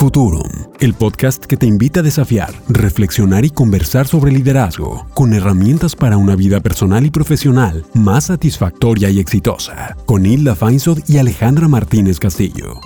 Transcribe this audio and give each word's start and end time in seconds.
Futurum, 0.00 0.48
el 0.78 0.94
podcast 0.94 1.44
que 1.44 1.58
te 1.58 1.66
invita 1.66 2.00
a 2.00 2.02
desafiar, 2.02 2.54
reflexionar 2.70 3.44
y 3.44 3.50
conversar 3.50 4.06
sobre 4.06 4.32
liderazgo, 4.32 5.06
con 5.12 5.34
herramientas 5.34 5.94
para 5.94 6.16
una 6.16 6.36
vida 6.36 6.60
personal 6.60 7.04
y 7.04 7.10
profesional 7.10 7.84
más 7.92 8.24
satisfactoria 8.24 9.10
y 9.10 9.20
exitosa, 9.20 9.98
con 10.06 10.24
Hilda 10.24 10.56
Feinsod 10.56 11.00
y 11.06 11.18
Alejandra 11.18 11.68
Martínez 11.68 12.18
Castillo. 12.18 12.80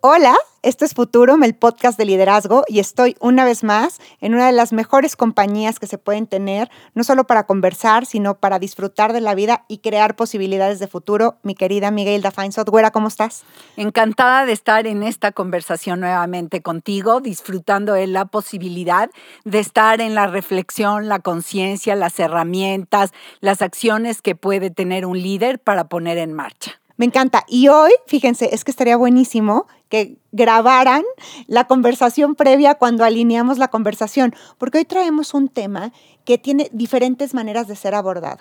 Hola, 0.00 0.36
esto 0.66 0.84
es 0.84 0.94
Futurum, 0.94 1.44
el 1.44 1.54
podcast 1.54 1.96
de 1.96 2.04
liderazgo, 2.04 2.64
y 2.66 2.80
estoy 2.80 3.14
una 3.20 3.44
vez 3.44 3.62
más 3.62 4.00
en 4.20 4.34
una 4.34 4.46
de 4.46 4.52
las 4.52 4.72
mejores 4.72 5.14
compañías 5.14 5.78
que 5.78 5.86
se 5.86 5.96
pueden 5.96 6.26
tener, 6.26 6.68
no 6.92 7.04
solo 7.04 7.24
para 7.24 7.46
conversar, 7.46 8.04
sino 8.04 8.40
para 8.40 8.58
disfrutar 8.58 9.12
de 9.12 9.20
la 9.20 9.36
vida 9.36 9.64
y 9.68 9.78
crear 9.78 10.16
posibilidades 10.16 10.80
de 10.80 10.88
futuro. 10.88 11.36
Mi 11.44 11.54
querida 11.54 11.92
Miguel 11.92 12.24
Feinsod, 12.32 12.68
güera, 12.68 12.90
¿cómo 12.90 13.06
estás? 13.06 13.44
Encantada 13.76 14.44
de 14.44 14.54
estar 14.54 14.88
en 14.88 15.04
esta 15.04 15.30
conversación 15.30 16.00
nuevamente 16.00 16.62
contigo, 16.62 17.20
disfrutando 17.20 17.92
de 17.92 18.08
la 18.08 18.24
posibilidad 18.24 19.08
de 19.44 19.60
estar 19.60 20.00
en 20.00 20.16
la 20.16 20.26
reflexión, 20.26 21.08
la 21.08 21.20
conciencia, 21.20 21.94
las 21.94 22.18
herramientas, 22.18 23.12
las 23.38 23.62
acciones 23.62 24.20
que 24.20 24.34
puede 24.34 24.70
tener 24.70 25.06
un 25.06 25.22
líder 25.22 25.60
para 25.60 25.88
poner 25.88 26.18
en 26.18 26.32
marcha. 26.32 26.80
Me 26.98 27.04
encanta. 27.04 27.44
Y 27.46 27.68
hoy, 27.68 27.92
fíjense, 28.06 28.54
es 28.54 28.64
que 28.64 28.70
estaría 28.70 28.96
buenísimo 28.96 29.66
que 29.88 30.18
grabaran 30.32 31.02
la 31.46 31.66
conversación 31.66 32.34
previa 32.34 32.74
cuando 32.74 33.04
alineamos 33.04 33.58
la 33.58 33.68
conversación, 33.68 34.34
porque 34.58 34.78
hoy 34.78 34.84
traemos 34.84 35.34
un 35.34 35.48
tema 35.48 35.92
que 36.24 36.38
tiene 36.38 36.68
diferentes 36.72 37.34
maneras 37.34 37.68
de 37.68 37.76
ser 37.76 37.94
abordado. 37.94 38.40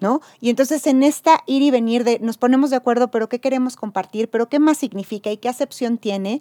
¿No? 0.00 0.22
Y 0.40 0.48
entonces 0.48 0.86
en 0.86 1.02
esta 1.02 1.42
ir 1.44 1.60
y 1.60 1.70
venir 1.70 2.04
de 2.04 2.18
nos 2.20 2.38
ponemos 2.38 2.70
de 2.70 2.76
acuerdo, 2.76 3.10
pero 3.10 3.28
qué 3.28 3.38
queremos 3.38 3.76
compartir, 3.76 4.30
pero 4.30 4.48
qué 4.48 4.58
más 4.58 4.78
significa 4.78 5.30
y 5.30 5.36
qué 5.36 5.50
acepción 5.50 5.98
tiene, 5.98 6.40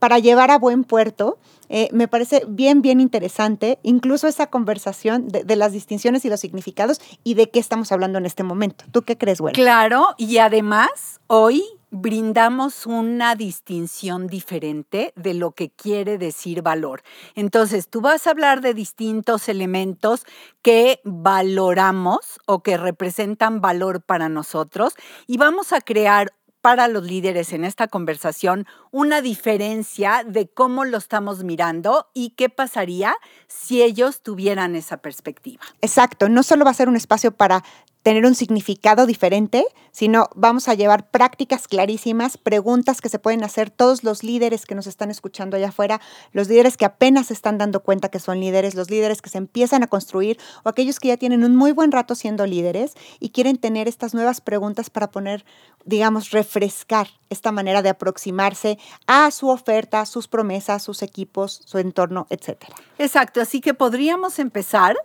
para 0.00 0.18
llevar 0.18 0.50
a 0.50 0.58
buen 0.58 0.82
puerto. 0.82 1.38
Eh, 1.68 1.88
me 1.92 2.08
parece 2.08 2.42
bien, 2.48 2.82
bien 2.82 3.00
interesante, 3.00 3.78
incluso 3.84 4.26
esa 4.26 4.48
conversación 4.48 5.28
de, 5.28 5.54
las 5.54 5.72
distinciones 5.72 6.24
y 6.24 6.28
los 6.28 6.40
significados 6.40 7.00
y 7.22 7.34
de 7.34 7.48
qué 7.48 7.60
estamos 7.60 7.92
hablando 7.92 8.18
en 8.18 8.26
este 8.26 8.42
momento. 8.42 8.84
¿Tú 8.90 9.02
qué 9.02 9.16
crees, 9.16 9.40
güey? 9.40 9.54
Claro, 9.54 10.08
y 10.16 10.38
además 10.38 11.20
hoy 11.28 11.62
brindamos 11.90 12.86
una 12.86 13.34
distinción 13.34 14.26
diferente 14.26 15.12
de 15.16 15.34
lo 15.34 15.52
que 15.52 15.70
quiere 15.70 16.18
decir 16.18 16.62
valor. 16.62 17.02
Entonces, 17.34 17.88
tú 17.88 18.00
vas 18.00 18.26
a 18.26 18.30
hablar 18.30 18.60
de 18.60 18.74
distintos 18.74 19.48
elementos 19.48 20.24
que 20.62 21.00
valoramos 21.04 22.40
o 22.46 22.62
que 22.62 22.76
representan 22.76 23.60
valor 23.60 24.02
para 24.02 24.28
nosotros 24.28 24.94
y 25.26 25.36
vamos 25.36 25.72
a 25.72 25.80
crear 25.80 26.32
para 26.60 26.88
los 26.88 27.04
líderes 27.04 27.52
en 27.52 27.64
esta 27.64 27.88
conversación 27.88 28.66
una 28.90 29.22
diferencia 29.22 30.24
de 30.26 30.48
cómo 30.48 30.84
lo 30.84 30.98
estamos 30.98 31.44
mirando 31.44 32.08
y 32.12 32.30
qué 32.30 32.48
pasaría 32.48 33.14
si 33.46 33.82
ellos 33.82 34.22
tuvieran 34.22 34.76
esa 34.76 34.98
perspectiva. 34.98 35.62
Exacto, 35.80 36.28
no 36.28 36.42
solo 36.42 36.64
va 36.64 36.70
a 36.70 36.74
ser 36.74 36.88
un 36.88 36.96
espacio 36.96 37.32
para 37.32 37.64
tener 38.02 38.24
un 38.24 38.34
significado 38.34 39.04
diferente, 39.04 39.64
sino 39.92 40.30
vamos 40.34 40.68
a 40.68 40.74
llevar 40.74 41.10
prácticas 41.10 41.68
clarísimas, 41.68 42.38
preguntas 42.38 43.00
que 43.00 43.10
se 43.10 43.18
pueden 43.18 43.44
hacer 43.44 43.70
todos 43.70 44.04
los 44.04 44.22
líderes 44.22 44.64
que 44.64 44.74
nos 44.74 44.86
están 44.86 45.10
escuchando 45.10 45.56
allá 45.56 45.68
afuera, 45.68 46.00
los 46.32 46.48
líderes 46.48 46.76
que 46.76 46.86
apenas 46.86 47.26
se 47.26 47.34
están 47.34 47.58
dando 47.58 47.80
cuenta 47.80 48.08
que 48.08 48.18
son 48.18 48.40
líderes, 48.40 48.74
los 48.74 48.90
líderes 48.90 49.20
que 49.20 49.28
se 49.28 49.38
empiezan 49.38 49.82
a 49.82 49.86
construir 49.86 50.38
o 50.64 50.70
aquellos 50.70 50.98
que 50.98 51.08
ya 51.08 51.18
tienen 51.18 51.44
un 51.44 51.56
muy 51.56 51.72
buen 51.72 51.92
rato 51.92 52.14
siendo 52.14 52.46
líderes 52.46 52.94
y 53.18 53.30
quieren 53.30 53.58
tener 53.58 53.86
estas 53.86 54.14
nuevas 54.14 54.40
preguntas 54.40 54.88
para 54.88 55.10
poner, 55.10 55.44
digamos, 55.84 56.30
refrescar 56.30 57.08
esta 57.28 57.52
manera 57.52 57.82
de 57.82 57.90
aproximarse 57.90 58.78
a 59.06 59.30
su 59.30 59.48
oferta, 59.48 60.06
sus 60.06 60.26
promesas, 60.26 60.82
sus 60.82 61.02
equipos, 61.02 61.60
su 61.66 61.78
entorno, 61.78 62.26
etcétera. 62.30 62.74
Exacto, 62.98 63.42
así 63.42 63.60
que 63.60 63.74
podríamos 63.74 64.38
empezar 64.38 64.96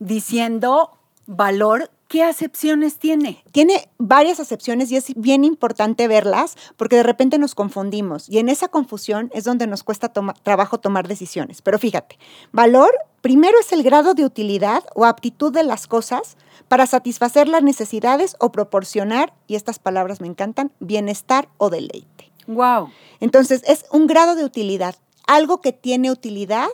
diciendo 0.00 0.98
valor 1.26 1.90
¿Qué 2.10 2.24
acepciones 2.24 2.98
tiene? 2.98 3.40
Tiene 3.52 3.88
varias 3.96 4.40
acepciones 4.40 4.90
y 4.90 4.96
es 4.96 5.14
bien 5.14 5.44
importante 5.44 6.08
verlas 6.08 6.56
porque 6.76 6.96
de 6.96 7.04
repente 7.04 7.38
nos 7.38 7.54
confundimos 7.54 8.28
y 8.28 8.40
en 8.40 8.48
esa 8.48 8.66
confusión 8.66 9.30
es 9.32 9.44
donde 9.44 9.68
nos 9.68 9.84
cuesta 9.84 10.12
trabajo 10.42 10.80
tomar 10.80 11.06
decisiones. 11.06 11.62
Pero 11.62 11.78
fíjate, 11.78 12.18
valor 12.50 12.90
primero 13.20 13.60
es 13.60 13.72
el 13.72 13.84
grado 13.84 14.14
de 14.14 14.24
utilidad 14.24 14.82
o 14.96 15.04
aptitud 15.04 15.52
de 15.52 15.62
las 15.62 15.86
cosas 15.86 16.36
para 16.66 16.88
satisfacer 16.88 17.46
las 17.46 17.62
necesidades 17.62 18.34
o 18.40 18.50
proporcionar, 18.50 19.32
y 19.46 19.54
estas 19.54 19.78
palabras 19.78 20.20
me 20.20 20.26
encantan, 20.26 20.72
bienestar 20.80 21.48
o 21.58 21.70
deleite. 21.70 22.32
Wow. 22.48 22.90
Entonces, 23.20 23.62
es 23.68 23.84
un 23.92 24.08
grado 24.08 24.34
de 24.34 24.44
utilidad. 24.44 24.96
Algo 25.28 25.60
que 25.60 25.72
tiene 25.72 26.10
utilidad, 26.10 26.66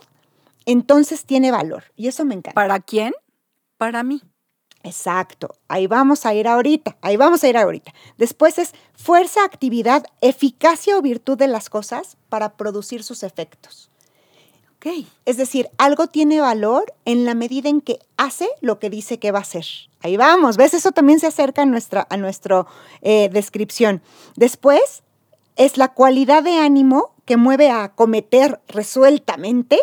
entonces 0.65 1.25
tiene 1.25 1.51
valor. 1.51 1.83
Y 1.95 2.07
eso 2.07 2.25
me 2.25 2.33
encanta. 2.33 2.55
¿Para 2.55 2.79
quién? 2.79 3.13
Para 3.77 4.01
mí. 4.01 4.23
Exacto, 4.87 5.55
ahí 5.67 5.85
vamos 5.85 6.25
a 6.25 6.33
ir 6.33 6.47
ahorita, 6.47 6.95
ahí 7.01 7.17
vamos 7.17 7.43
a 7.43 7.49
ir 7.49 7.57
ahorita. 7.57 7.93
Después 8.17 8.57
es 8.57 8.73
fuerza, 8.95 9.43
actividad, 9.43 10.05
eficacia 10.21 10.97
o 10.97 11.01
virtud 11.01 11.37
de 11.37 11.47
las 11.47 11.69
cosas 11.69 12.15
para 12.29 12.55
producir 12.55 13.03
sus 13.03 13.23
efectos. 13.23 13.89
Ok. 14.77 15.05
Es 15.25 15.35
decir, 15.35 15.69
algo 15.77 16.07
tiene 16.07 16.39
valor 16.39 16.93
en 17.03 17.25
la 17.25 17.33
medida 17.33 17.67
en 17.67 17.81
que 17.81 17.99
hace 18.15 18.47
lo 18.61 18.79
que 18.79 18.89
dice 18.89 19.19
que 19.19 19.31
va 19.31 19.39
a 19.39 19.41
hacer. 19.41 19.65
Ahí 20.01 20.15
vamos, 20.15 20.55
¿ves? 20.55 20.73
Eso 20.73 20.93
también 20.93 21.19
se 21.19 21.27
acerca 21.27 21.63
a 21.63 21.65
nuestra 21.65 22.07
a 22.09 22.15
nuestro, 22.15 22.67
eh, 23.01 23.29
descripción. 23.33 24.01
Después 24.35 25.03
es 25.57 25.77
la 25.77 25.89
cualidad 25.89 26.43
de 26.43 26.59
ánimo 26.59 27.11
que 27.25 27.35
mueve 27.35 27.71
a 27.71 27.89
cometer 27.89 28.61
resueltamente 28.69 29.79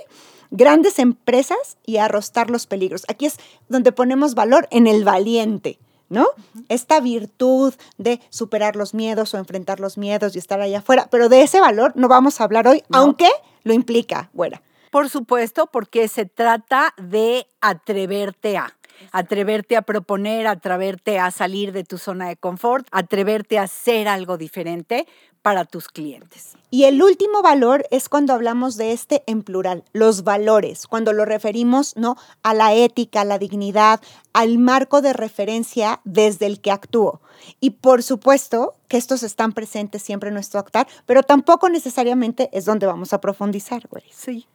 grandes 0.54 0.98
empresas 0.98 1.76
y 1.84 1.98
arrostrar 1.98 2.48
los 2.48 2.66
peligros. 2.66 3.04
Aquí 3.08 3.26
es 3.26 3.38
donde 3.68 3.92
ponemos 3.92 4.34
valor 4.34 4.68
en 4.70 4.86
el 4.86 5.04
valiente. 5.04 5.78
¿no? 6.08 6.28
Esta 6.68 7.00
virtud 7.00 7.74
de 7.98 8.20
superar 8.30 8.76
los 8.76 8.94
miedos 8.94 9.34
o 9.34 9.38
enfrentar 9.38 9.80
los 9.80 9.98
miedos 9.98 10.36
y 10.36 10.38
estar 10.38 10.60
allá 10.60 10.78
afuera, 10.78 11.08
pero 11.10 11.28
de 11.28 11.42
ese 11.42 11.60
valor 11.60 11.92
no 11.96 12.08
vamos 12.08 12.40
a 12.40 12.44
hablar 12.44 12.68
hoy, 12.68 12.84
aunque 12.92 13.28
lo 13.64 13.72
implica, 13.72 14.30
bueno. 14.32 14.60
Por 14.90 15.10
supuesto, 15.10 15.66
porque 15.66 16.06
se 16.06 16.24
trata 16.24 16.94
de 16.98 17.48
atreverte 17.60 18.56
a 18.56 18.76
atreverte 19.12 19.76
a 19.76 19.82
proponer, 19.82 20.46
atreverte 20.46 21.18
a 21.18 21.30
salir 21.30 21.72
de 21.72 21.84
tu 21.84 21.98
zona 21.98 22.28
de 22.28 22.36
confort, 22.36 22.86
atreverte 22.90 23.58
a 23.58 23.64
hacer 23.64 24.08
algo 24.08 24.36
diferente 24.36 25.06
para 25.44 25.66
tus 25.66 25.88
clientes. 25.88 26.56
Y 26.70 26.84
el 26.84 27.02
último 27.02 27.42
valor 27.42 27.86
es 27.90 28.08
cuando 28.08 28.32
hablamos 28.32 28.78
de 28.78 28.92
este 28.92 29.22
en 29.26 29.42
plural, 29.42 29.84
los 29.92 30.24
valores, 30.24 30.86
cuando 30.86 31.12
lo 31.12 31.26
referimos 31.26 31.94
¿no? 31.98 32.16
a 32.42 32.54
la 32.54 32.72
ética, 32.72 33.20
a 33.20 33.24
la 33.26 33.38
dignidad, 33.38 34.00
al 34.32 34.56
marco 34.56 35.02
de 35.02 35.12
referencia 35.12 36.00
desde 36.04 36.46
el 36.46 36.62
que 36.62 36.70
actúo. 36.70 37.20
Y 37.60 37.70
por 37.72 38.02
supuesto 38.02 38.74
que 38.88 38.96
estos 38.96 39.22
están 39.22 39.52
presentes 39.52 40.00
siempre 40.00 40.28
en 40.28 40.34
nuestro 40.34 40.60
actuar, 40.60 40.88
pero 41.04 41.22
tampoco 41.22 41.68
necesariamente 41.68 42.48
es 42.54 42.64
donde 42.64 42.86
vamos 42.86 43.12
a 43.12 43.20
profundizar, 43.20 43.86
güey. 43.88 44.04
Sí. 44.10 44.46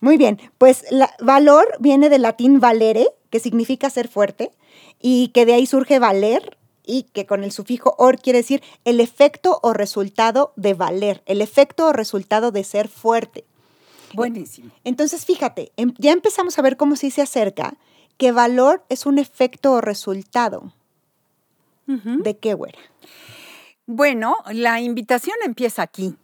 Muy 0.00 0.16
bien, 0.16 0.40
pues 0.58 0.84
la, 0.90 1.14
valor 1.20 1.66
viene 1.80 2.08
del 2.08 2.22
latín 2.22 2.60
valere, 2.60 3.08
que 3.30 3.40
significa 3.40 3.90
ser 3.90 4.08
fuerte, 4.08 4.52
y 5.00 5.28
que 5.28 5.46
de 5.46 5.54
ahí 5.54 5.66
surge 5.66 5.98
valer, 5.98 6.56
y 6.84 7.02
que 7.02 7.26
con 7.26 7.44
el 7.44 7.52
sufijo 7.52 7.94
or 7.98 8.18
quiere 8.18 8.38
decir 8.38 8.62
el 8.84 9.00
efecto 9.00 9.60
o 9.62 9.74
resultado 9.74 10.52
de 10.56 10.74
valer, 10.74 11.22
el 11.26 11.42
efecto 11.42 11.88
o 11.88 11.92
resultado 11.92 12.50
de 12.50 12.64
ser 12.64 12.88
fuerte. 12.88 13.44
Buenísimo. 14.14 14.70
Entonces, 14.84 15.26
fíjate, 15.26 15.70
em, 15.76 15.92
ya 15.98 16.12
empezamos 16.12 16.58
a 16.58 16.62
ver 16.62 16.78
cómo 16.78 16.96
sí 16.96 17.10
se 17.10 17.20
acerca 17.20 17.76
que 18.16 18.32
valor 18.32 18.84
es 18.88 19.04
un 19.04 19.18
efecto 19.18 19.72
o 19.72 19.80
resultado. 19.80 20.72
¿De 21.86 22.36
qué, 22.36 22.52
güera? 22.52 22.78
Bueno, 23.86 24.36
la 24.52 24.80
invitación 24.82 25.36
empieza 25.44 25.80
aquí 25.80 26.16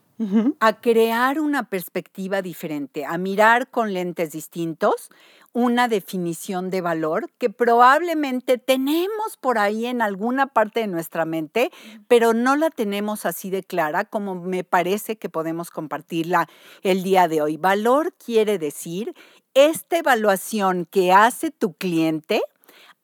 a 0.61 0.81
crear 0.81 1.41
una 1.41 1.69
perspectiva 1.69 2.41
diferente, 2.41 3.05
a 3.05 3.19
mirar 3.19 3.69
con 3.69 3.93
lentes 3.93 4.33
distintos 4.33 5.11
una 5.53 5.87
definición 5.87 6.69
de 6.69 6.81
valor 6.81 7.31
que 7.39 7.49
probablemente 7.49 8.59
tenemos 8.59 9.37
por 9.41 9.59
ahí 9.59 9.87
en 9.87 10.03
alguna 10.03 10.49
parte 10.49 10.81
de 10.81 10.89
nuestra 10.89 11.25
mente, 11.25 11.71
pero 12.09 12.34
no 12.34 12.57
la 12.57 12.71
tenemos 12.71 13.25
así 13.25 13.51
de 13.51 13.63
clara 13.63 14.05
como 14.05 14.34
me 14.34 14.65
parece 14.65 15.16
que 15.16 15.28
podemos 15.28 15.71
compartirla 15.71 16.49
el 16.83 17.05
día 17.05 17.28
de 17.28 17.41
hoy. 17.41 17.57
Valor 17.57 18.13
quiere 18.15 18.59
decir 18.59 19.15
esta 19.55 19.99
evaluación 19.99 20.87
que 20.91 21.13
hace 21.13 21.53
tu 21.53 21.75
cliente 21.75 22.43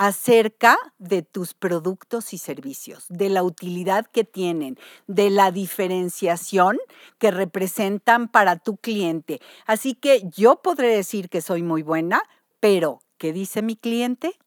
acerca 0.01 0.79
de 0.99 1.21
tus 1.21 1.53
productos 1.53 2.33
y 2.33 2.39
servicios, 2.39 3.05
de 3.11 3.29
la 3.29 3.43
utilidad 3.43 4.07
que 4.07 4.25
tienen, 4.25 4.79
de 5.07 5.29
la 5.29 5.51
diferenciación 5.51 6.79
que 7.19 7.31
representan 7.31 8.29
para 8.29 8.57
tu 8.57 8.79
cliente. 8.79 9.43
Así 9.67 9.93
que 9.93 10.23
yo 10.35 10.63
podré 10.63 10.89
decir 10.89 11.29
que 11.29 11.43
soy 11.43 11.63
muy 11.63 11.83
buena, 11.83 12.23
pero 12.61 13.01
¿qué 13.19 13.35
dice 13.35 13.61
mi 13.61 13.77
cliente? 13.77 14.39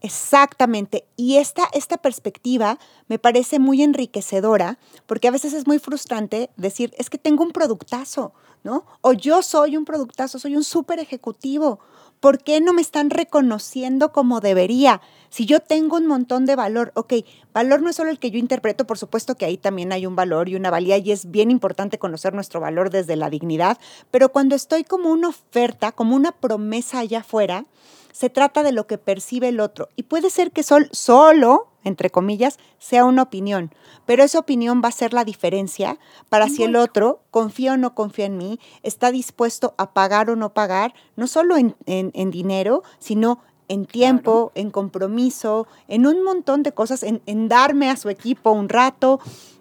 Exactamente. 0.00 1.06
Y 1.16 1.36
esta, 1.36 1.64
esta 1.74 1.98
perspectiva 1.98 2.78
me 3.06 3.18
parece 3.18 3.58
muy 3.58 3.82
enriquecedora 3.82 4.78
porque 5.04 5.28
a 5.28 5.30
veces 5.30 5.52
es 5.52 5.66
muy 5.66 5.78
frustrante 5.78 6.48
decir, 6.56 6.94
es 6.96 7.10
que 7.10 7.18
tengo 7.18 7.42
un 7.42 7.52
productazo, 7.52 8.32
¿no? 8.62 8.86
O 9.02 9.12
yo 9.12 9.42
soy 9.42 9.76
un 9.76 9.84
productazo, 9.84 10.38
soy 10.38 10.56
un 10.56 10.64
súper 10.64 10.98
ejecutivo. 10.98 11.80
¿Por 12.24 12.38
qué 12.38 12.62
no 12.62 12.72
me 12.72 12.80
están 12.80 13.10
reconociendo 13.10 14.10
como 14.10 14.40
debería? 14.40 15.02
Si 15.28 15.44
yo 15.44 15.60
tengo 15.60 15.98
un 15.98 16.06
montón 16.06 16.46
de 16.46 16.56
valor, 16.56 16.90
ok, 16.94 17.12
valor 17.52 17.82
no 17.82 17.90
es 17.90 17.96
solo 17.96 18.08
el 18.08 18.18
que 18.18 18.30
yo 18.30 18.38
interpreto, 18.38 18.86
por 18.86 18.96
supuesto 18.96 19.34
que 19.34 19.44
ahí 19.44 19.58
también 19.58 19.92
hay 19.92 20.06
un 20.06 20.16
valor 20.16 20.48
y 20.48 20.56
una 20.56 20.70
valía 20.70 20.96
y 20.96 21.12
es 21.12 21.30
bien 21.30 21.50
importante 21.50 21.98
conocer 21.98 22.32
nuestro 22.32 22.60
valor 22.60 22.88
desde 22.88 23.16
la 23.16 23.28
dignidad, 23.28 23.76
pero 24.10 24.30
cuando 24.30 24.54
estoy 24.54 24.84
como 24.84 25.10
una 25.10 25.28
oferta, 25.28 25.92
como 25.92 26.16
una 26.16 26.32
promesa 26.32 27.00
allá 27.00 27.18
afuera, 27.18 27.66
se 28.10 28.30
trata 28.30 28.62
de 28.62 28.72
lo 28.72 28.86
que 28.86 28.96
percibe 28.96 29.48
el 29.48 29.60
otro. 29.60 29.90
Y 29.94 30.04
puede 30.04 30.30
ser 30.30 30.50
que 30.50 30.62
sol, 30.62 30.88
solo, 30.92 31.73
entre 31.84 32.10
comillas, 32.10 32.58
sea 32.78 33.04
una 33.04 33.22
opinión, 33.22 33.72
pero 34.06 34.22
esa 34.22 34.38
opinión 34.38 34.82
va 34.82 34.88
a 34.88 34.92
ser 34.92 35.12
la 35.12 35.24
diferencia 35.24 35.98
para 36.28 36.48
si 36.48 36.64
el 36.64 36.76
otro 36.76 37.20
confía 37.30 37.74
o 37.74 37.76
no 37.76 37.94
confía 37.94 38.26
en 38.26 38.36
mí, 38.36 38.58
está 38.82 39.10
dispuesto 39.10 39.74
a 39.78 39.92
pagar 39.92 40.30
o 40.30 40.36
no 40.36 40.52
pagar, 40.54 40.94
no 41.16 41.26
solo 41.26 41.56
en, 41.56 42.30
dinero, 42.30 42.82
sino 42.98 43.40
en 43.68 43.86
tiempo, 43.86 44.52
en 44.54 44.70
compromiso, 44.70 45.66
en 45.88 46.06
un 46.06 46.22
montón 46.22 46.62
de 46.62 46.72
cosas, 46.72 47.02
en, 47.02 47.22
en 47.26 47.48
darme 47.48 47.90
a 47.90 47.96
su 47.96 48.08
equipo 48.08 48.50
un 48.50 48.68
rato. 48.68 49.20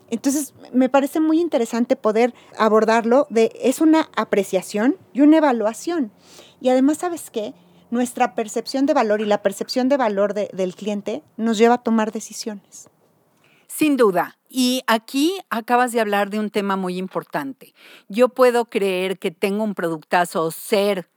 Entonces, 0.09 0.53
me 0.71 0.89
parece 0.89 1.19
muy 1.19 1.39
interesante 1.39 1.95
poder 1.95 2.33
abordarlo 2.57 3.27
de, 3.29 3.51
es 3.61 3.81
una 3.81 4.09
apreciación 4.15 4.97
y 5.13 5.21
una 5.21 5.37
evaluación. 5.37 6.11
Y 6.61 6.69
además, 6.69 6.97
¿sabes 6.99 7.29
qué? 7.29 7.53
Nuestra 7.93 8.33
percepción 8.33 8.85
de 8.85 8.93
valor 8.93 9.21
y 9.21 9.25
la 9.25 9.41
percepción 9.41 9.87
de 9.87 9.97
valor 9.97 10.33
del 10.33 10.75
cliente 10.75 11.23
nos 11.37 11.57
lleva 11.57 11.75
a 11.75 11.83
tomar 11.83 12.11
decisiones. 12.11 12.89
Sin 13.67 13.97
duda. 13.97 14.37
Y 14.49 14.81
aquí 14.87 15.33
acabas 15.49 15.91
de 15.91 16.01
hablar 16.01 16.29
de 16.29 16.39
un 16.39 16.49
tema 16.49 16.75
muy 16.75 16.97
importante. 16.97 17.73
Yo 18.09 18.29
puedo 18.29 18.65
creer 18.65 19.17
que 19.19 19.31
tengo 19.31 19.63
un 19.63 19.75
productazo, 19.75 20.51
ser 20.51 21.07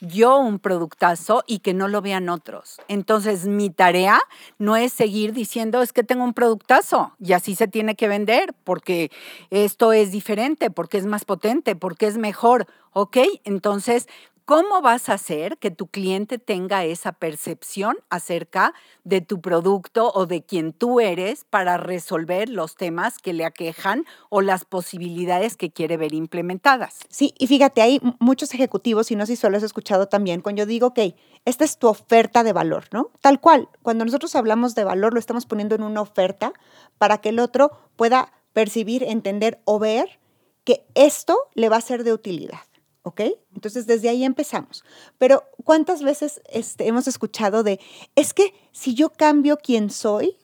yo 0.00 0.38
un 0.38 0.58
productazo 0.58 1.44
y 1.46 1.60
que 1.60 1.72
no 1.72 1.88
lo 1.88 2.02
vean 2.02 2.28
otros. 2.28 2.80
Entonces, 2.88 3.46
mi 3.46 3.70
tarea 3.70 4.20
no 4.58 4.76
es 4.76 4.92
seguir 4.92 5.32
diciendo 5.32 5.82
es 5.82 5.92
que 5.92 6.04
tengo 6.04 6.24
un 6.24 6.34
productazo 6.34 7.14
y 7.18 7.32
así 7.32 7.54
se 7.54 7.68
tiene 7.68 7.94
que 7.94 8.08
vender 8.08 8.54
porque 8.64 9.10
esto 9.50 9.92
es 9.92 10.10
diferente, 10.10 10.70
porque 10.70 10.98
es 10.98 11.06
más 11.06 11.24
potente, 11.24 11.76
porque 11.76 12.06
es 12.06 12.18
mejor. 12.18 12.66
¿Ok? 12.92 13.18
Entonces, 13.44 14.06
¿Cómo 14.46 14.82
vas 14.82 15.08
a 15.08 15.14
hacer 15.14 15.56
que 15.56 15.70
tu 15.70 15.86
cliente 15.86 16.38
tenga 16.38 16.84
esa 16.84 17.12
percepción 17.12 17.96
acerca 18.10 18.74
de 19.02 19.22
tu 19.22 19.40
producto 19.40 20.12
o 20.14 20.26
de 20.26 20.44
quien 20.44 20.74
tú 20.74 21.00
eres 21.00 21.46
para 21.48 21.78
resolver 21.78 22.50
los 22.50 22.76
temas 22.76 23.16
que 23.16 23.32
le 23.32 23.46
aquejan 23.46 24.04
o 24.28 24.42
las 24.42 24.66
posibilidades 24.66 25.56
que 25.56 25.72
quiere 25.72 25.96
ver 25.96 26.12
implementadas? 26.12 26.98
Sí, 27.08 27.32
y 27.38 27.46
fíjate, 27.46 27.80
hay 27.80 28.02
muchos 28.18 28.52
ejecutivos, 28.52 29.10
y 29.10 29.16
no 29.16 29.24
sé 29.24 29.34
si 29.34 29.40
solo 29.40 29.56
has 29.56 29.62
escuchado 29.62 30.08
también, 30.08 30.42
cuando 30.42 30.60
yo 30.60 30.66
digo, 30.66 30.88
ok, 30.88 30.98
esta 31.46 31.64
es 31.64 31.78
tu 31.78 31.88
oferta 31.88 32.42
de 32.42 32.52
valor, 32.52 32.84
¿no? 32.92 33.12
Tal 33.22 33.40
cual, 33.40 33.70
cuando 33.80 34.04
nosotros 34.04 34.34
hablamos 34.34 34.74
de 34.74 34.84
valor, 34.84 35.14
lo 35.14 35.20
estamos 35.20 35.46
poniendo 35.46 35.74
en 35.74 35.82
una 35.82 36.02
oferta 36.02 36.52
para 36.98 37.16
que 37.16 37.30
el 37.30 37.38
otro 37.38 37.70
pueda 37.96 38.30
percibir, 38.52 39.04
entender 39.04 39.62
o 39.64 39.78
ver 39.78 40.20
que 40.64 40.84
esto 40.94 41.34
le 41.54 41.70
va 41.70 41.78
a 41.78 41.80
ser 41.80 42.04
de 42.04 42.12
utilidad. 42.12 42.60
¿Ok? 43.04 43.20
Entonces 43.54 43.86
desde 43.86 44.08
ahí 44.08 44.24
empezamos. 44.24 44.82
Pero 45.18 45.44
¿cuántas 45.62 46.02
veces 46.02 46.40
este, 46.50 46.88
hemos 46.88 47.06
escuchado 47.06 47.62
de, 47.62 47.78
es 48.16 48.34
que 48.34 48.52
si 48.72 48.94
yo 48.94 49.10
cambio 49.10 49.58
quién 49.58 49.90
soy, 49.90 50.36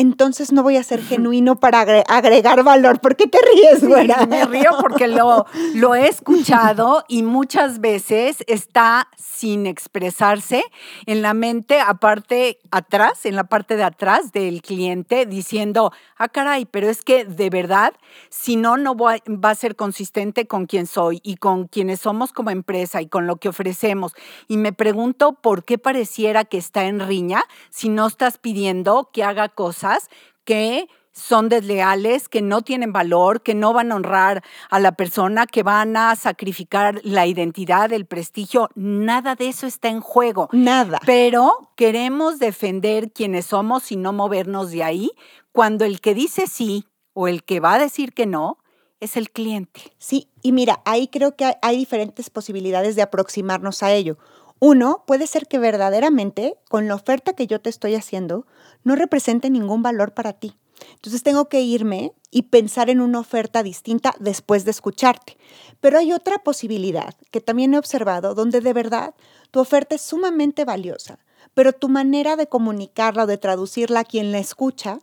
entonces 0.00 0.50
no 0.50 0.62
voy 0.62 0.78
a 0.78 0.82
ser 0.82 1.02
genuino 1.02 1.60
para 1.60 1.80
agregar 1.80 2.64
valor. 2.64 3.00
¿Por 3.00 3.16
qué 3.16 3.26
te 3.26 3.38
ríes, 3.52 3.86
güera? 3.86 4.24
me 4.26 4.46
río 4.46 4.70
porque 4.80 5.08
lo, 5.08 5.44
lo 5.74 5.94
he 5.94 6.08
escuchado 6.08 7.04
y 7.06 7.22
muchas 7.22 7.80
veces 7.80 8.38
está 8.46 9.08
sin 9.18 9.66
expresarse 9.66 10.64
en 11.04 11.20
la 11.20 11.34
mente, 11.34 11.80
aparte 11.80 12.60
atrás, 12.70 13.26
en 13.26 13.36
la 13.36 13.44
parte 13.44 13.76
de 13.76 13.82
atrás 13.82 14.32
del 14.32 14.62
cliente, 14.62 15.26
diciendo, 15.26 15.92
ah, 16.16 16.28
caray, 16.28 16.64
pero 16.64 16.88
es 16.88 17.02
que 17.02 17.26
de 17.26 17.50
verdad, 17.50 17.92
si 18.30 18.56
no, 18.56 18.78
no 18.78 18.96
va 18.96 19.18
a 19.42 19.54
ser 19.54 19.76
consistente 19.76 20.46
con 20.46 20.64
quién 20.64 20.86
soy 20.86 21.20
y 21.22 21.36
con 21.36 21.68
quienes 21.68 22.00
somos 22.00 22.32
como 22.32 22.50
empresa 22.50 23.02
y 23.02 23.06
con 23.06 23.26
lo 23.26 23.36
que 23.36 23.50
ofrecemos. 23.50 24.12
Y 24.48 24.56
me 24.56 24.72
pregunto 24.72 25.34
por 25.34 25.62
qué 25.64 25.76
pareciera 25.76 26.46
que 26.46 26.56
está 26.56 26.84
en 26.84 27.00
riña 27.00 27.42
si 27.68 27.90
no 27.90 28.06
estás 28.06 28.38
pidiendo 28.38 29.10
que 29.12 29.24
haga 29.24 29.50
cosas 29.50 29.89
que 30.44 30.88
son 31.12 31.48
desleales, 31.48 32.28
que 32.28 32.42
no 32.42 32.62
tienen 32.62 32.92
valor, 32.92 33.42
que 33.42 33.54
no 33.54 33.72
van 33.72 33.92
a 33.92 33.96
honrar 33.96 34.42
a 34.70 34.78
la 34.78 34.92
persona, 34.92 35.46
que 35.46 35.62
van 35.62 35.96
a 35.96 36.14
sacrificar 36.16 37.00
la 37.02 37.26
identidad, 37.26 37.92
el 37.92 38.06
prestigio. 38.06 38.68
Nada 38.74 39.34
de 39.34 39.48
eso 39.48 39.66
está 39.66 39.88
en 39.88 40.00
juego. 40.00 40.48
Nada. 40.52 41.00
Pero 41.04 41.70
queremos 41.76 42.38
defender 42.38 43.12
quienes 43.12 43.46
somos 43.46 43.90
y 43.92 43.96
no 43.96 44.12
movernos 44.12 44.70
de 44.70 44.84
ahí 44.84 45.10
cuando 45.52 45.84
el 45.84 46.00
que 46.00 46.14
dice 46.14 46.46
sí 46.46 46.86
o 47.12 47.28
el 47.28 47.42
que 47.42 47.60
va 47.60 47.74
a 47.74 47.78
decir 47.78 48.12
que 48.12 48.26
no 48.26 48.58
es 49.00 49.16
el 49.16 49.30
cliente. 49.30 49.80
Sí, 49.98 50.28
y 50.42 50.52
mira, 50.52 50.82
ahí 50.84 51.08
creo 51.08 51.34
que 51.34 51.56
hay 51.62 51.76
diferentes 51.76 52.30
posibilidades 52.30 52.96
de 52.96 53.02
aproximarnos 53.02 53.82
a 53.82 53.92
ello. 53.92 54.18
Uno, 54.60 55.04
puede 55.06 55.26
ser 55.26 55.48
que 55.48 55.58
verdaderamente 55.58 56.58
con 56.68 56.86
la 56.86 56.94
oferta 56.94 57.32
que 57.32 57.46
yo 57.46 57.62
te 57.62 57.70
estoy 57.70 57.94
haciendo 57.94 58.46
no 58.84 58.94
represente 58.94 59.48
ningún 59.48 59.82
valor 59.82 60.12
para 60.12 60.34
ti. 60.34 60.54
Entonces 60.92 61.22
tengo 61.22 61.48
que 61.48 61.62
irme 61.62 62.12
y 62.30 62.42
pensar 62.42 62.90
en 62.90 63.00
una 63.00 63.20
oferta 63.20 63.62
distinta 63.62 64.14
después 64.20 64.66
de 64.66 64.70
escucharte. 64.70 65.38
Pero 65.80 65.98
hay 65.98 66.12
otra 66.12 66.38
posibilidad 66.38 67.14
que 67.30 67.40
también 67.40 67.72
he 67.72 67.78
observado 67.78 68.34
donde 68.34 68.60
de 68.60 68.72
verdad 68.74 69.14
tu 69.50 69.60
oferta 69.60 69.94
es 69.94 70.02
sumamente 70.02 70.66
valiosa, 70.66 71.18
pero 71.54 71.72
tu 71.72 71.88
manera 71.88 72.36
de 72.36 72.46
comunicarla 72.46 73.24
o 73.24 73.26
de 73.26 73.38
traducirla 73.38 74.00
a 74.00 74.04
quien 74.04 74.30
la 74.30 74.38
escucha 74.38 75.00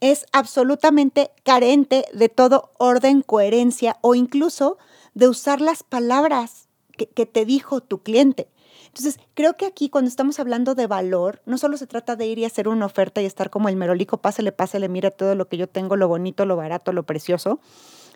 es 0.00 0.26
absolutamente 0.32 1.32
carente 1.42 2.04
de 2.12 2.28
todo 2.28 2.70
orden, 2.78 3.22
coherencia 3.22 3.98
o 4.00 4.14
incluso 4.14 4.78
de 5.14 5.28
usar 5.28 5.60
las 5.60 5.82
palabras 5.82 6.68
que, 6.96 7.06
que 7.08 7.26
te 7.26 7.44
dijo 7.44 7.80
tu 7.80 8.02
cliente. 8.02 8.48
Entonces, 8.94 9.18
creo 9.32 9.56
que 9.56 9.64
aquí 9.64 9.88
cuando 9.88 10.08
estamos 10.08 10.38
hablando 10.38 10.74
de 10.74 10.86
valor, 10.86 11.40
no 11.46 11.56
solo 11.56 11.78
se 11.78 11.86
trata 11.86 12.14
de 12.14 12.26
ir 12.26 12.38
y 12.38 12.44
hacer 12.44 12.68
una 12.68 12.84
oferta 12.84 13.22
y 13.22 13.24
estar 13.24 13.48
como 13.48 13.70
el 13.70 13.76
merolico, 13.76 14.18
pásale, 14.18 14.52
pásale, 14.52 14.90
mira 14.90 15.10
todo 15.10 15.34
lo 15.34 15.48
que 15.48 15.56
yo 15.56 15.66
tengo, 15.66 15.96
lo 15.96 16.08
bonito, 16.08 16.44
lo 16.44 16.56
barato, 16.56 16.92
lo 16.92 17.04
precioso, 17.04 17.58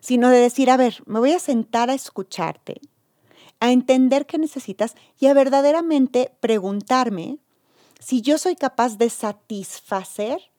sino 0.02 0.28
de 0.28 0.38
decir, 0.38 0.70
a 0.70 0.76
ver, 0.76 1.02
me 1.06 1.18
voy 1.18 1.32
a 1.32 1.38
sentar 1.38 1.88
a 1.88 1.94
escucharte, 1.94 2.82
a 3.58 3.72
entender 3.72 4.26
qué 4.26 4.36
necesitas 4.36 4.96
y 5.18 5.28
a 5.28 5.34
verdaderamente 5.34 6.32
preguntarme 6.40 7.38
si 7.98 8.20
yo 8.20 8.36
soy 8.36 8.54
capaz 8.54 8.98
de 8.98 9.08
satisfacer 9.08 10.50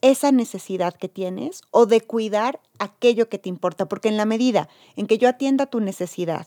esa 0.00 0.30
necesidad 0.30 0.94
que 0.94 1.08
tienes 1.08 1.62
o 1.72 1.86
de 1.86 2.02
cuidar 2.02 2.60
aquello 2.78 3.28
que 3.28 3.40
te 3.40 3.48
importa, 3.48 3.88
porque 3.88 4.08
en 4.08 4.16
la 4.16 4.26
medida 4.26 4.68
en 4.94 5.08
que 5.08 5.18
yo 5.18 5.28
atienda 5.28 5.66
tu 5.66 5.80
necesidad 5.80 6.46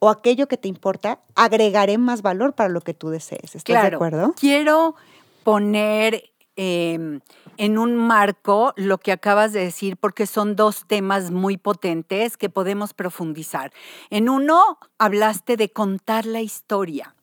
o 0.00 0.08
aquello 0.08 0.48
que 0.48 0.56
te 0.56 0.66
importa, 0.66 1.20
agregaré 1.36 1.98
más 1.98 2.22
valor 2.22 2.54
para 2.54 2.68
lo 2.68 2.80
que 2.80 2.94
tú 2.94 3.10
desees. 3.10 3.54
¿Estás 3.54 3.82
de 3.82 3.94
acuerdo? 3.94 4.34
Quiero 4.38 4.96
poner 5.44 6.24
em, 6.56 7.20
en 7.58 7.78
un 7.78 7.94
marco 7.96 8.72
lo 8.76 8.96
que 8.98 9.12
acabas 9.12 9.52
de 9.52 9.60
decir, 9.60 9.98
porque 9.98 10.26
son 10.26 10.56
dos 10.56 10.86
temas 10.86 11.30
muy 11.30 11.58
potentes 11.58 12.38
que 12.38 12.48
podemos 12.48 12.94
profundizar. 12.94 13.72
En 14.08 14.30
uno, 14.30 14.78
hablaste 14.98 15.58
de 15.58 15.70
contar 15.70 16.24
la 16.24 16.40
historia 16.40 17.14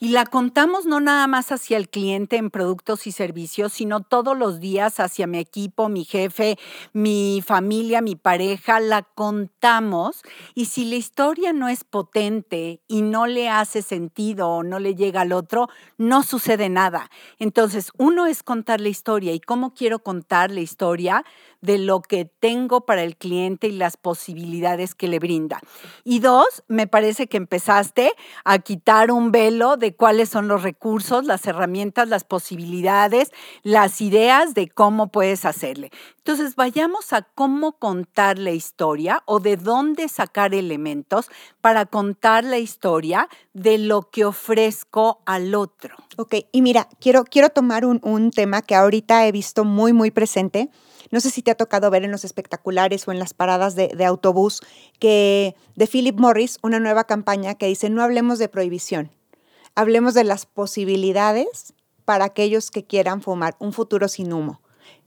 y 0.00 0.08
la 0.08 0.26
contamos 0.26 0.86
no 0.86 1.00
nada 1.00 1.26
más 1.26 1.52
hacia 1.52 1.76
el 1.76 1.88
cliente 1.88 2.36
en 2.36 2.50
productos 2.50 3.06
y 3.06 3.12
servicios, 3.12 3.72
sino 3.72 4.00
todos 4.00 4.36
los 4.36 4.60
días 4.60 5.00
hacia 5.00 5.26
mi 5.26 5.38
equipo, 5.38 5.88
mi 5.88 6.04
jefe, 6.04 6.58
mi 6.92 7.42
familia, 7.44 8.00
mi 8.00 8.16
pareja, 8.16 8.80
la 8.80 9.02
contamos 9.02 10.22
y 10.54 10.66
si 10.66 10.84
la 10.84 10.96
historia 10.96 11.52
no 11.52 11.68
es 11.68 11.84
potente 11.84 12.80
y 12.88 13.02
no 13.02 13.26
le 13.26 13.48
hace 13.48 13.82
sentido 13.82 14.48
o 14.48 14.62
no 14.62 14.78
le 14.78 14.94
llega 14.94 15.22
al 15.22 15.32
otro, 15.32 15.68
no 15.98 16.22
sucede 16.22 16.68
nada. 16.68 17.10
Entonces, 17.38 17.90
uno 17.98 18.26
es 18.26 18.42
contar 18.42 18.80
la 18.80 18.88
historia 18.88 19.32
y 19.32 19.40
cómo 19.40 19.74
quiero 19.74 20.00
contar 20.00 20.50
la 20.50 20.60
historia 20.60 21.24
de 21.60 21.78
lo 21.78 22.00
que 22.00 22.26
tengo 22.26 22.86
para 22.86 23.02
el 23.02 23.16
cliente 23.16 23.68
y 23.68 23.72
las 23.72 23.96
posibilidades 23.96 24.94
que 24.94 25.08
le 25.08 25.18
brinda. 25.18 25.60
Y 26.04 26.20
dos, 26.20 26.62
me 26.68 26.86
parece 26.86 27.26
que 27.26 27.36
empezaste 27.36 28.12
a 28.44 28.58
quitar 28.58 29.10
un 29.10 29.32
velo 29.32 29.55
de 29.78 29.94
cuáles 29.94 30.28
son 30.28 30.48
los 30.48 30.62
recursos, 30.62 31.24
las 31.24 31.46
herramientas, 31.46 32.08
las 32.08 32.24
posibilidades, 32.24 33.32
las 33.62 34.00
ideas 34.00 34.54
de 34.54 34.68
cómo 34.68 35.08
puedes 35.08 35.44
hacerle. 35.44 35.90
Entonces, 36.18 36.56
vayamos 36.56 37.12
a 37.12 37.22
cómo 37.22 37.78
contar 37.78 38.38
la 38.38 38.50
historia 38.50 39.22
o 39.26 39.40
de 39.40 39.56
dónde 39.56 40.08
sacar 40.08 40.54
elementos 40.54 41.30
para 41.60 41.86
contar 41.86 42.44
la 42.44 42.58
historia 42.58 43.28
de 43.54 43.78
lo 43.78 44.10
que 44.10 44.24
ofrezco 44.24 45.22
al 45.24 45.54
otro. 45.54 45.96
Ok, 46.18 46.34
y 46.52 46.62
mira, 46.62 46.88
quiero, 47.00 47.24
quiero 47.24 47.50
tomar 47.50 47.84
un, 47.84 48.00
un 48.02 48.30
tema 48.30 48.62
que 48.62 48.74
ahorita 48.74 49.26
he 49.26 49.32
visto 49.32 49.64
muy, 49.64 49.92
muy 49.92 50.10
presente. 50.10 50.70
No 51.10 51.20
sé 51.20 51.30
si 51.30 51.42
te 51.42 51.50
ha 51.50 51.54
tocado 51.54 51.90
ver 51.90 52.04
en 52.04 52.10
los 52.10 52.24
espectaculares 52.24 53.06
o 53.06 53.12
en 53.12 53.18
las 53.18 53.34
paradas 53.34 53.74
de, 53.76 53.88
de, 53.88 54.04
autobús 54.04 54.60
que 54.98 55.54
de 55.76 55.86
Philip 55.86 56.18
Morris, 56.18 56.58
una 56.62 56.80
nueva 56.80 57.04
campaña 57.04 57.54
que 57.54 57.66
dice, 57.66 57.90
no 57.90 58.02
hablemos 58.02 58.38
de 58.38 58.48
prohibición, 58.48 59.12
hablemos 59.76 60.14
de 60.14 60.24
las 60.24 60.46
posibilidades 60.46 61.74
para 62.04 62.24
aquellos 62.24 62.70
que 62.72 62.84
quieran 62.84 63.22
fumar 63.22 63.54
un 63.60 63.72
futuro 63.72 64.08
sin 64.08 64.32
humo. 64.32 64.60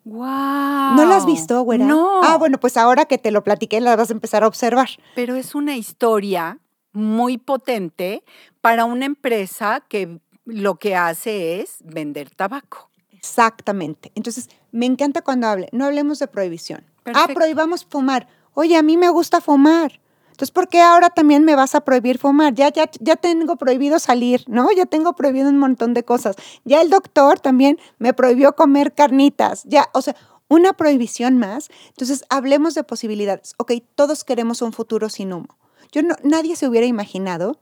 Wow. 0.05 0.95
¿No 0.95 1.05
la 1.05 1.17
has 1.17 1.25
visto, 1.25 1.61
güera? 1.61 1.85
No. 1.85 2.23
Ah, 2.23 2.37
bueno, 2.37 2.59
pues 2.59 2.77
ahora 2.77 3.05
que 3.05 3.17
te 3.17 3.31
lo 3.31 3.43
platiqué, 3.43 3.81
la 3.81 3.95
vas 3.95 4.09
a 4.09 4.13
empezar 4.13 4.43
a 4.43 4.47
observar. 4.47 4.89
Pero 5.15 5.35
es 5.35 5.55
una 5.55 5.75
historia 5.75 6.59
muy 6.93 7.37
potente 7.37 8.23
para 8.61 8.85
una 8.85 9.05
empresa 9.05 9.83
que 9.87 10.19
lo 10.45 10.79
que 10.79 10.95
hace 10.95 11.59
es 11.59 11.77
vender 11.83 12.29
tabaco. 12.31 12.89
Exactamente. 13.11 14.11
Entonces, 14.15 14.49
me 14.71 14.85
encanta 14.85 15.21
cuando 15.21 15.47
hable. 15.47 15.67
No 15.71 15.85
hablemos 15.85 16.19
de 16.19 16.27
prohibición. 16.27 16.85
Perfecto. 17.03 17.31
Ah, 17.31 17.33
prohibamos 17.33 17.85
fumar. 17.85 18.27
Oye, 18.53 18.77
a 18.77 18.81
mí 18.81 18.97
me 18.97 19.09
gusta 19.09 19.41
fumar. 19.41 19.99
Entonces, 20.39 20.53
¿por 20.53 20.69
qué 20.69 20.79
ahora 20.79 21.09
también 21.09 21.43
me 21.43 21.53
vas 21.57 21.75
a 21.75 21.81
prohibir 21.81 22.17
fumar? 22.17 22.53
Ya, 22.53 22.69
ya, 22.69 22.89
ya 23.01 23.17
tengo 23.17 23.57
prohibido 23.57 23.99
salir, 23.99 24.45
¿no? 24.47 24.71
Ya 24.71 24.85
tengo 24.85 25.11
prohibido 25.11 25.49
un 25.49 25.57
montón 25.57 25.93
de 25.93 26.05
cosas. 26.05 26.37
Ya 26.63 26.79
el 26.79 26.89
doctor 26.89 27.41
también 27.41 27.77
me 27.97 28.13
prohibió 28.13 28.55
comer 28.55 28.93
carnitas. 28.93 29.65
Ya, 29.65 29.89
o 29.91 30.01
sea, 30.01 30.15
una 30.47 30.71
prohibición 30.71 31.39
más. 31.39 31.67
Entonces, 31.89 32.23
hablemos 32.29 32.73
de 32.73 32.85
posibilidades. 32.85 33.53
Ok, 33.57 33.73
todos 33.95 34.23
queremos 34.23 34.61
un 34.61 34.71
futuro 34.71 35.09
sin 35.09 35.33
humo. 35.33 35.57
Yo 35.91 36.03
no, 36.03 36.15
nadie 36.23 36.55
se 36.55 36.69
hubiera 36.69 36.87
imaginado 36.87 37.59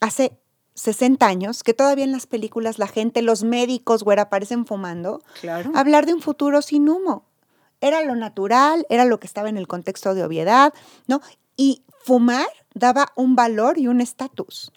hace 0.00 0.36
60 0.74 1.24
años 1.24 1.62
que 1.62 1.74
todavía 1.74 2.02
en 2.02 2.10
las 2.10 2.26
películas 2.26 2.80
la 2.80 2.88
gente, 2.88 3.22
los 3.22 3.44
médicos, 3.44 4.02
güera, 4.02 4.22
aparecen 4.22 4.66
fumando. 4.66 5.22
Claro. 5.40 5.70
Hablar 5.76 6.06
de 6.06 6.14
un 6.14 6.22
futuro 6.22 6.60
sin 6.60 6.88
humo. 6.88 7.24
Era 7.80 8.02
lo 8.02 8.16
natural, 8.16 8.84
era 8.88 9.04
lo 9.04 9.20
que 9.20 9.28
estaba 9.28 9.48
en 9.48 9.58
el 9.58 9.68
contexto 9.68 10.14
de 10.14 10.24
obviedad, 10.24 10.74
¿no? 11.06 11.20
Y 11.56 11.82
fumar 12.04 12.46
daba 12.74 13.12
un 13.16 13.34
valor 13.36 13.78
y 13.78 13.88
un 13.88 14.00
estatus. 14.00 14.72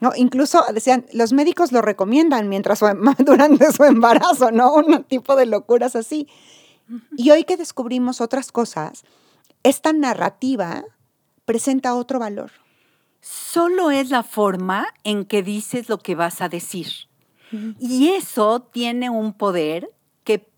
¿no? 0.00 0.12
Incluso 0.16 0.64
decían, 0.72 1.06
los 1.12 1.32
médicos 1.32 1.72
lo 1.72 1.82
recomiendan 1.82 2.48
mientras 2.48 2.80
durante 3.18 3.72
su 3.72 3.84
embarazo, 3.84 4.50
¿no? 4.50 4.72
Un 4.74 5.04
tipo 5.04 5.36
de 5.36 5.46
locuras 5.46 5.96
así. 5.96 6.28
Y 7.16 7.30
hoy 7.30 7.44
que 7.44 7.56
descubrimos 7.56 8.20
otras 8.20 8.52
cosas, 8.52 9.04
esta 9.62 9.92
narrativa 9.92 10.84
presenta 11.44 11.94
otro 11.94 12.18
valor. 12.18 12.52
Solo 13.20 13.90
es 13.90 14.10
la 14.10 14.22
forma 14.22 14.86
en 15.04 15.24
que 15.24 15.42
dices 15.42 15.88
lo 15.88 15.98
que 15.98 16.14
vas 16.14 16.40
a 16.40 16.48
decir. 16.48 16.88
Uh 17.52 17.56
-huh. 17.56 17.76
Y 17.78 18.08
eso 18.10 18.60
tiene 18.60 19.10
un 19.10 19.32
poder 19.32 19.90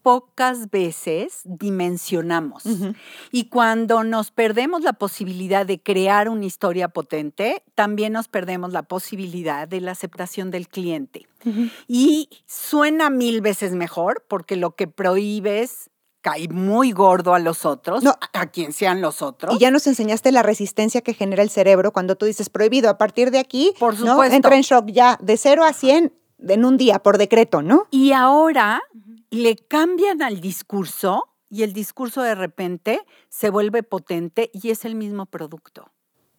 pocas 0.02 0.70
veces 0.70 1.40
dimensionamos. 1.44 2.66
Uh 2.66 2.70
-huh. 2.70 2.96
Y 3.30 3.44
cuando 3.48 4.04
nos 4.04 4.30
perdemos 4.30 4.82
la 4.82 4.92
posibilidad 4.92 5.66
de 5.66 5.80
crear 5.80 6.28
una 6.28 6.44
historia 6.44 6.88
potente, 6.88 7.62
también 7.74 8.12
nos 8.12 8.28
perdemos 8.28 8.72
la 8.72 8.82
posibilidad 8.82 9.68
de 9.68 9.80
la 9.80 9.92
aceptación 9.92 10.50
del 10.50 10.68
cliente. 10.68 11.26
Uh 11.44 11.48
-huh. 11.48 11.70
Y 11.88 12.28
suena 12.46 13.10
mil 13.10 13.40
veces 13.40 13.72
mejor 13.72 14.24
porque 14.28 14.56
lo 14.56 14.74
que 14.74 14.86
prohíbes 14.86 15.90
cae 16.20 16.48
muy 16.48 16.92
gordo 16.92 17.34
a 17.34 17.38
los 17.38 17.64
otros, 17.64 18.02
no, 18.02 18.14
a 18.32 18.46
quien 18.46 18.72
sean 18.72 19.00
los 19.00 19.22
otros. 19.22 19.54
Y 19.54 19.58
ya 19.58 19.70
nos 19.70 19.86
enseñaste 19.86 20.32
la 20.32 20.42
resistencia 20.42 21.00
que 21.00 21.14
genera 21.14 21.42
el 21.42 21.50
cerebro 21.50 21.92
cuando 21.92 22.16
tú 22.16 22.26
dices 22.26 22.50
prohibido. 22.50 22.90
A 22.90 22.98
partir 22.98 23.30
de 23.30 23.38
aquí, 23.38 23.74
por 23.78 23.96
supuesto. 23.96 24.28
¿no? 24.28 24.34
entra 24.34 24.56
en 24.56 24.62
shock 24.62 24.90
ya 24.90 25.18
de 25.20 25.36
0 25.36 25.64
a 25.64 25.72
100 25.72 26.12
en 26.48 26.64
un 26.64 26.76
día 26.76 26.98
por 27.00 27.18
decreto, 27.18 27.62
¿no? 27.62 27.86
Y 27.90 28.12
ahora 28.12 28.82
le 29.30 29.56
cambian 29.56 30.22
al 30.22 30.40
discurso 30.40 31.24
y 31.48 31.62
el 31.62 31.72
discurso 31.72 32.22
de 32.22 32.34
repente 32.34 33.00
se 33.28 33.50
vuelve 33.50 33.82
potente 33.82 34.50
y 34.52 34.70
es 34.70 34.84
el 34.84 34.94
mismo 34.94 35.26
producto. 35.26 35.90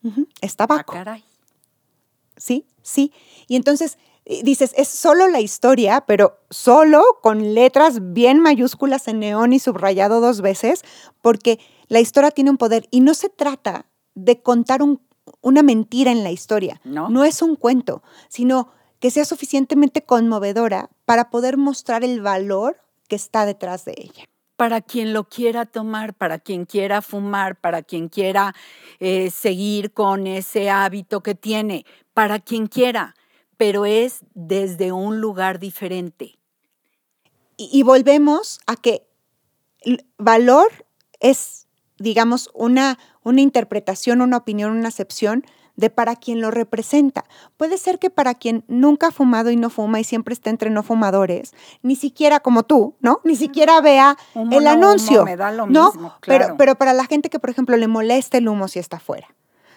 Uh 0.03 0.10
-huh. 0.10 0.27
Es 0.41 0.55
tabaco. 0.55 0.93
Ah, 0.93 0.98
caray. 0.98 1.24
Sí, 2.38 2.65
sí. 2.81 3.13
Y 3.48 3.55
entonces 3.55 3.98
dices, 4.43 4.74
es 4.77 4.88
solo 4.88 5.27
la 5.27 5.41
historia, 5.41 6.01
pero 6.08 6.39
solo 6.50 7.03
con 7.22 7.53
letras 7.53 8.13
bien 8.13 8.39
mayúsculas 8.39 9.08
en 9.08 9.20
neón 9.20 9.53
y 9.53 9.60
subrayado 9.60 10.22
dos 10.22 10.41
veces, 10.41 10.84
porque 11.22 11.60
la 11.88 12.00
historia 12.00 12.31
tiene 12.31 12.50
un 12.50 12.58
poder 12.58 12.88
y 12.91 13.01
no 13.01 13.13
se 13.13 13.29
trata 13.29 13.86
de 14.15 14.41
contar 14.41 14.81
un, 14.81 15.01
una 15.41 15.63
mentira 15.63 16.12
en 16.12 16.24
la 16.24 16.31
historia. 16.31 16.79
No. 16.84 17.10
No 17.10 17.24
es 17.24 17.41
un 17.41 17.55
cuento, 17.55 18.03
sino 18.29 18.72
que 19.01 19.12
sea 19.12 19.25
suficientemente 19.25 20.03
conmovedora 20.03 20.89
para 21.05 21.31
poder 21.31 21.58
mostrar 21.58 22.03
el 22.03 22.22
valor 22.22 22.79
que 23.10 23.15
está 23.15 23.46
detrás 23.46 23.84
de 23.84 23.96
ella. 23.98 24.29
Para 24.55 24.79
quien 24.79 25.12
lo 25.12 25.27
quiera 25.27 25.65
tomar, 25.65 26.13
para 26.13 26.38
quien 26.38 26.65
quiera 26.65 27.01
fumar, 27.01 27.60
para 27.60 27.81
quien 27.81 28.10
quiera 28.10 28.53
eh, 29.00 29.31
seguir 29.31 29.91
con 29.91 30.27
ese 30.27 30.70
hábito 30.70 31.24
que 31.24 31.34
tiene, 31.34 31.84
para 32.13 32.39
quien 32.39 32.67
quiera, 32.67 33.15
pero 33.58 33.88
es 33.88 34.20
desde 34.36 34.91
un 34.91 35.20
lugar 35.20 35.58
diferente. 35.58 36.38
Y, 37.58 37.72
y 37.74 37.81
volvemos 37.81 38.60
a 38.67 38.75
que 38.75 39.08
valor 40.20 40.67
es, 41.20 41.65
digamos, 41.98 42.51
una, 42.53 43.00
una 43.24 43.41
interpretación, 43.41 44.22
una 44.22 44.38
opinión, 44.38 44.72
una 44.72 44.89
acepción 44.89 45.43
de 45.75 45.90
para 45.90 46.16
quien 46.16 46.42
lo 46.42 46.51
representa. 46.51 47.25
Puede 47.58 47.78
ser 47.78 48.00
que 48.00 48.10
para 48.10 48.36
quien 48.36 48.63
nunca 48.68 49.08
ha 49.08 49.12
fumado 49.12 49.51
y 49.51 49.56
no 49.56 49.70
fuma 49.70 50.00
y 50.00 50.04
siempre 50.04 50.34
está 50.34 50.50
entre 50.50 50.70
no 50.70 50.84
fumadores, 50.84 51.54
ni 51.82 51.96
siquiera 51.96 52.40
como 52.40 52.63
tú, 52.63 52.96
¿no? 53.00 53.20
Ni 53.24 53.36
siquiera 53.36 53.82
vea 53.82 54.18
Humo, 54.34 54.58
el 54.58 54.63
no, 54.63 54.70
anuncio. 54.70 55.18
humo, 55.18 55.25
me 55.25 55.38
da 55.38 55.51
lo 55.51 55.68
¿no? 55.68 55.92
mismo, 55.92 56.13
pero, 56.22 56.56
pero 56.58 56.75
para 56.75 56.94
la 56.94 57.06
gente 57.06 57.30
que, 57.30 57.40
por 57.40 57.50
ejemplo, 57.50 57.78
le 57.78 57.88
molesta 57.88 58.38
el 58.38 58.48
humo 58.48 58.68
si 58.68 58.80
está 58.80 59.00
fuera. 59.00 59.28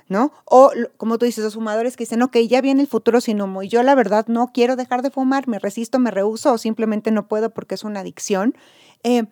¿No? 0.06 0.32
O 0.44 0.70
como 0.98 1.16
tú 1.16 1.24
dices, 1.24 1.42
los 1.42 1.54
fumadores 1.54 1.96
que 1.96 2.04
dicen, 2.04 2.20
ok, 2.20 2.36
ya 2.46 2.60
viene 2.60 2.82
el 2.82 2.86
futuro 2.86 3.22
sin 3.22 3.40
humo 3.40 3.62
y 3.62 3.68
yo 3.68 3.82
la 3.82 3.94
verdad 3.94 4.26
no 4.28 4.48
quiero 4.52 4.76
dejar 4.76 5.00
de 5.00 5.10
fumar, 5.10 5.48
me 5.48 5.58
resisto, 5.58 5.98
me 5.98 6.10
rehuso 6.10 6.52
o 6.52 6.58
simplemente 6.58 7.10
no 7.10 7.26
puedo 7.26 7.48
porque 7.54 7.74
es 7.74 7.84
una 7.84 8.00
adicción. 8.00 8.54
Eh, 9.02 9.24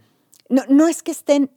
no, 0.48 0.62
no 0.70 0.88
es 0.88 1.02
que 1.02 1.10
estén 1.10 1.50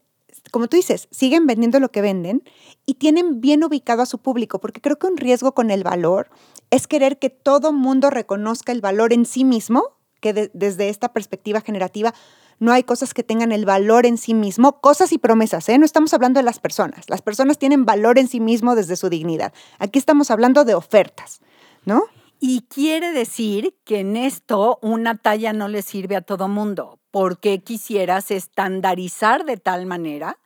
como 0.52 0.68
tú 0.68 0.78
dices, 0.78 1.08
siguen 1.12 1.48
vendiendo 1.48 1.80
lo 1.80 1.92
que 1.92 2.02
venden 2.02 2.44
y 2.86 2.96
tienen 2.96 3.42
bien 3.42 3.64
ubicado 3.64 4.02
a 4.02 4.06
su 4.06 4.20
público, 4.20 4.60
porque 4.60 4.82
creo 4.82 4.98
que 4.98 5.08
un 5.08 5.18
riesgo 5.18 5.54
con 5.54 5.72
el 5.72 5.84
valor 5.84 6.30
es 6.72 6.88
querer 6.88 7.20
que 7.20 7.30
todo 7.30 7.74
mundo 7.74 8.10
reconozca 8.10 8.72
el 8.72 8.82
valor 8.82 9.14
en 9.14 9.26
sí 9.26 9.44
mismo, 9.44 9.98
que 10.22 10.34
de, 10.34 10.52
desde 10.54 10.90
esta 10.90 11.14
perspectiva 11.14 11.62
generativa 11.62 12.14
no 12.60 12.72
hay 12.72 12.84
cosas 12.84 13.14
que 13.14 13.24
tengan 13.24 13.52
el 13.52 13.66
valor 13.66 14.06
en 14.06 14.18
sí 14.18 14.34
mismo, 14.34 14.80
cosas 14.80 15.12
y 15.12 15.18
promesas, 15.18 15.68
¿eh? 15.70 15.78
No 15.78 15.86
estamos 15.86 16.14
hablando 16.14 16.40
de 16.40 16.44
las 16.44 16.60
personas. 16.60 17.10
Las 17.10 17.22
personas 17.22 17.58
tienen 17.58 17.86
valor 17.86 18.18
en 18.18 18.28
sí 18.28 18.40
mismo 18.40 18.76
desde 18.76 18.96
su 18.96 19.10
dignidad. 19.10 19.54
Aquí 19.78 20.00
estamos 20.00 20.32
hablando 20.32 20.64
de 20.64 20.74
ofertas, 20.74 21.42
¿no? 21.84 22.04
Y 22.40 22.62
quiere 22.62 23.12
decir 23.12 23.76
que 23.84 24.00
en 24.00 24.16
esto 24.18 24.80
una 24.82 25.18
talla 25.18 25.54
no 25.54 25.68
le 25.68 25.82
sirve 25.82 26.16
a 26.16 26.22
todo 26.22 26.48
mundo, 26.48 27.00
porque 27.16 27.60
quisieras 27.60 28.30
estandarizar 28.30 29.46
de 29.46 29.56
tal 29.56 29.86
manera 29.86 30.38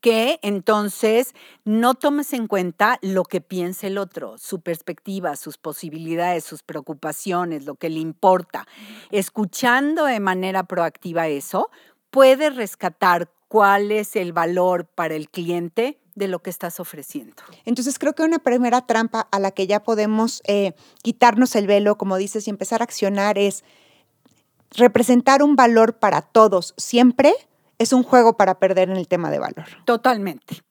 que 0.00 0.38
entonces 0.40 1.34
no 1.66 1.94
tomes 1.94 2.32
en 2.32 2.46
cuenta 2.46 2.98
lo 3.02 3.22
que 3.22 3.42
piensa 3.42 3.86
el 3.86 3.98
otro, 3.98 4.38
su 4.38 4.62
perspectiva, 4.62 5.36
sus 5.36 5.58
posibilidades, 5.58 6.42
sus 6.42 6.62
preocupaciones, 6.62 7.66
lo 7.66 7.74
que 7.74 7.90
le 7.90 7.98
importa. 7.98 8.66
Escuchando 9.10 10.06
de 10.06 10.18
manera 10.18 10.62
proactiva 10.62 11.28
eso, 11.28 11.70
puedes 12.10 12.56
rescatar 12.56 13.30
cuál 13.48 13.92
es 13.92 14.16
el 14.16 14.32
valor 14.32 14.86
para 14.86 15.16
el 15.16 15.28
cliente 15.28 16.00
de 16.14 16.28
lo 16.28 16.38
que 16.38 16.48
estás 16.48 16.80
ofreciendo. 16.80 17.42
Entonces 17.66 17.98
creo 17.98 18.14
que 18.14 18.22
una 18.22 18.38
primera 18.38 18.86
trampa 18.86 19.28
a 19.30 19.38
la 19.38 19.50
que 19.50 19.66
ya 19.66 19.82
podemos 19.82 20.40
eh, 20.46 20.72
quitarnos 21.02 21.54
el 21.56 21.66
velo, 21.66 21.98
como 21.98 22.16
dices, 22.16 22.46
y 22.46 22.50
empezar 22.50 22.80
a 22.80 22.84
accionar 22.84 23.36
es 23.36 23.64
representar 24.76 25.42
un 25.42 25.56
valor 25.56 25.98
para 25.98 26.22
todos 26.22 26.74
siempre 26.76 27.34
es 27.78 27.92
un 27.92 28.02
juego 28.02 28.36
para 28.36 28.58
perder 28.58 28.90
en 28.90 28.96
el 28.96 29.08
tema 29.08 29.30
de 29.30 29.38
valor. 29.38 29.66
Totalmente, 29.84 30.62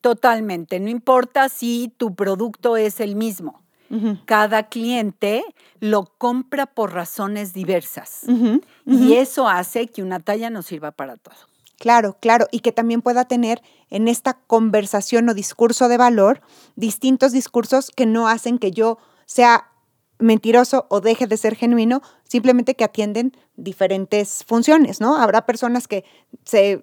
totalmente. 0.00 0.80
No 0.80 0.88
importa 0.88 1.48
si 1.48 1.92
tu 1.96 2.14
producto 2.14 2.76
es 2.76 3.00
el 3.00 3.16
mismo. 3.16 3.62
Uh 3.90 3.96
-huh. 3.96 4.24
Cada 4.24 4.68
cliente 4.68 5.44
lo 5.80 6.06
compra 6.16 6.66
por 6.66 6.94
razones 6.94 7.52
diversas. 7.52 8.20
Uh 8.26 8.32
-huh. 8.32 8.62
Uh 8.86 8.92
-huh. 8.92 8.98
Y 8.98 9.14
eso 9.16 9.48
hace 9.48 9.88
que 9.88 10.02
una 10.02 10.18
talla 10.18 10.48
no 10.48 10.62
sirva 10.62 10.92
para 10.92 11.16
todo. 11.16 11.34
Claro, 11.78 12.16
claro, 12.20 12.46
y 12.52 12.60
que 12.60 12.70
también 12.70 13.02
pueda 13.02 13.24
tener 13.24 13.60
en 13.90 14.06
esta 14.06 14.34
conversación 14.34 15.28
o 15.28 15.34
discurso 15.34 15.88
de 15.88 15.96
valor 15.96 16.40
distintos 16.76 17.32
discursos 17.32 17.90
que 17.90 18.06
no 18.06 18.28
hacen 18.28 18.58
que 18.58 18.70
yo 18.70 18.98
sea 19.26 19.71
mentiroso 20.18 20.86
o 20.88 21.00
deje 21.00 21.26
de 21.26 21.36
ser 21.36 21.56
genuino, 21.56 22.02
simplemente 22.24 22.74
que 22.74 22.84
atienden 22.84 23.36
diferentes 23.56 24.44
funciones, 24.46 25.00
¿no? 25.00 25.16
Habrá 25.16 25.46
personas 25.46 25.88
que 25.88 26.04
se 26.44 26.82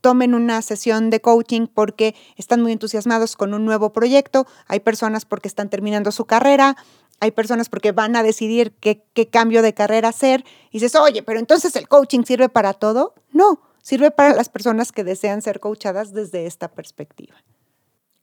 tomen 0.00 0.34
una 0.34 0.60
sesión 0.62 1.10
de 1.10 1.20
coaching 1.20 1.66
porque 1.66 2.14
están 2.36 2.62
muy 2.62 2.72
entusiasmados 2.72 3.36
con 3.36 3.54
un 3.54 3.64
nuevo 3.64 3.92
proyecto, 3.92 4.46
hay 4.66 4.80
personas 4.80 5.24
porque 5.24 5.48
están 5.48 5.70
terminando 5.70 6.10
su 6.10 6.24
carrera, 6.24 6.76
hay 7.20 7.30
personas 7.30 7.68
porque 7.68 7.92
van 7.92 8.16
a 8.16 8.22
decidir 8.22 8.72
qué, 8.80 9.04
qué 9.14 9.28
cambio 9.28 9.62
de 9.62 9.72
carrera 9.72 10.08
hacer, 10.08 10.44
y 10.70 10.78
dices, 10.78 10.94
oye, 10.96 11.22
pero 11.22 11.38
entonces 11.38 11.76
el 11.76 11.88
coaching 11.88 12.24
sirve 12.24 12.48
para 12.48 12.74
todo. 12.74 13.14
No, 13.32 13.60
sirve 13.82 14.10
para 14.10 14.34
las 14.34 14.48
personas 14.48 14.92
que 14.92 15.04
desean 15.04 15.42
ser 15.42 15.60
coachadas 15.60 16.12
desde 16.12 16.46
esta 16.46 16.68
perspectiva. 16.68 17.36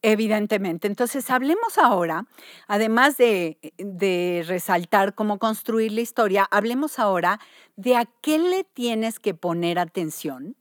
Evidentemente. 0.04 0.88
Entonces, 0.88 1.30
hablemos 1.30 1.78
ahora, 1.78 2.26
además 2.68 3.18
de, 3.18 3.60
de, 3.78 4.44
resaltar 4.48 5.14
cómo 5.14 5.38
construir 5.38 5.92
la 5.92 6.02
historia, 6.02 6.48
hablemos 6.50 6.98
ahora 6.98 7.40
de 7.76 7.96
a 7.96 8.06
qué 8.22 8.40
le 8.40 8.64
tienes 8.64 9.20
que 9.20 9.36
poner 9.36 9.78
atención 9.78 10.56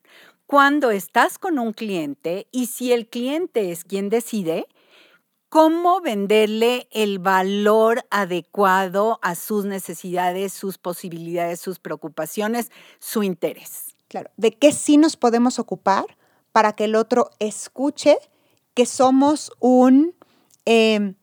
cuando 0.51 0.91
estás 0.91 1.39
con 1.39 1.59
un 1.59 1.73
cliente 1.73 2.49
y 2.51 2.67
si 2.67 2.93
el 2.93 3.09
cliente 3.09 3.71
es 3.71 3.85
quien 3.85 4.09
decide, 4.09 4.67
cómo 5.51 6.01
venderle 6.01 6.89
el 6.91 7.19
valor 7.19 8.07
adecuado 8.11 9.19
a 9.21 9.35
sus 9.35 9.65
necesidades, 9.65 10.53
sus 10.53 10.79
posibilidades, 10.79 11.61
sus 11.61 11.79
preocupaciones, 11.79 12.71
su 12.99 13.23
interés. 13.23 13.97
Claro, 14.09 14.31
de 14.37 14.53
qué 14.53 14.73
sí 14.73 14.97
nos 14.97 15.17
podemos 15.17 15.59
ocupar 15.59 16.05
para 16.53 16.73
que 16.73 16.85
el 16.85 16.97
otro 16.97 17.31
escuche 17.41 18.17
que 18.81 18.87
somos 18.87 19.53
un, 19.61 20.15
em, 20.65 21.15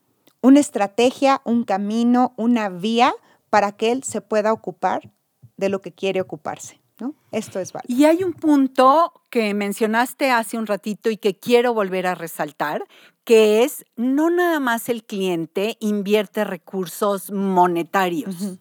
una 0.41 0.59
estrategia, 0.59 1.41
un 1.43 1.63
camino, 1.63 2.35
una 2.37 2.69
vía 2.69 3.15
para 3.49 3.71
que 3.71 3.91
él 3.91 4.03
se 4.03 4.21
pueda 4.21 4.53
ocupar 4.53 5.11
de 5.55 5.69
lo 5.69 5.81
que 5.81 5.91
quiere 5.91 6.21
ocuparse. 6.21 6.79
¿no? 6.99 7.15
Esto 7.31 7.59
es 7.59 7.73
válido. 7.73 7.99
Y 7.99 8.05
hay 8.05 8.23
un 8.23 8.33
punto 8.33 9.11
que 9.31 9.55
mencionaste 9.55 10.29
hace 10.29 10.59
un 10.59 10.67
ratito 10.67 11.09
y 11.09 11.17
que 11.17 11.39
quiero 11.39 11.73
volver 11.73 12.05
a 12.05 12.13
resaltar, 12.13 12.85
que 13.23 13.63
es 13.63 13.85
no 13.95 14.29
nada 14.29 14.59
más 14.59 14.87
el 14.87 15.03
cliente 15.03 15.77
invierte 15.79 16.43
recursos 16.43 17.31
monetarios, 17.31 18.59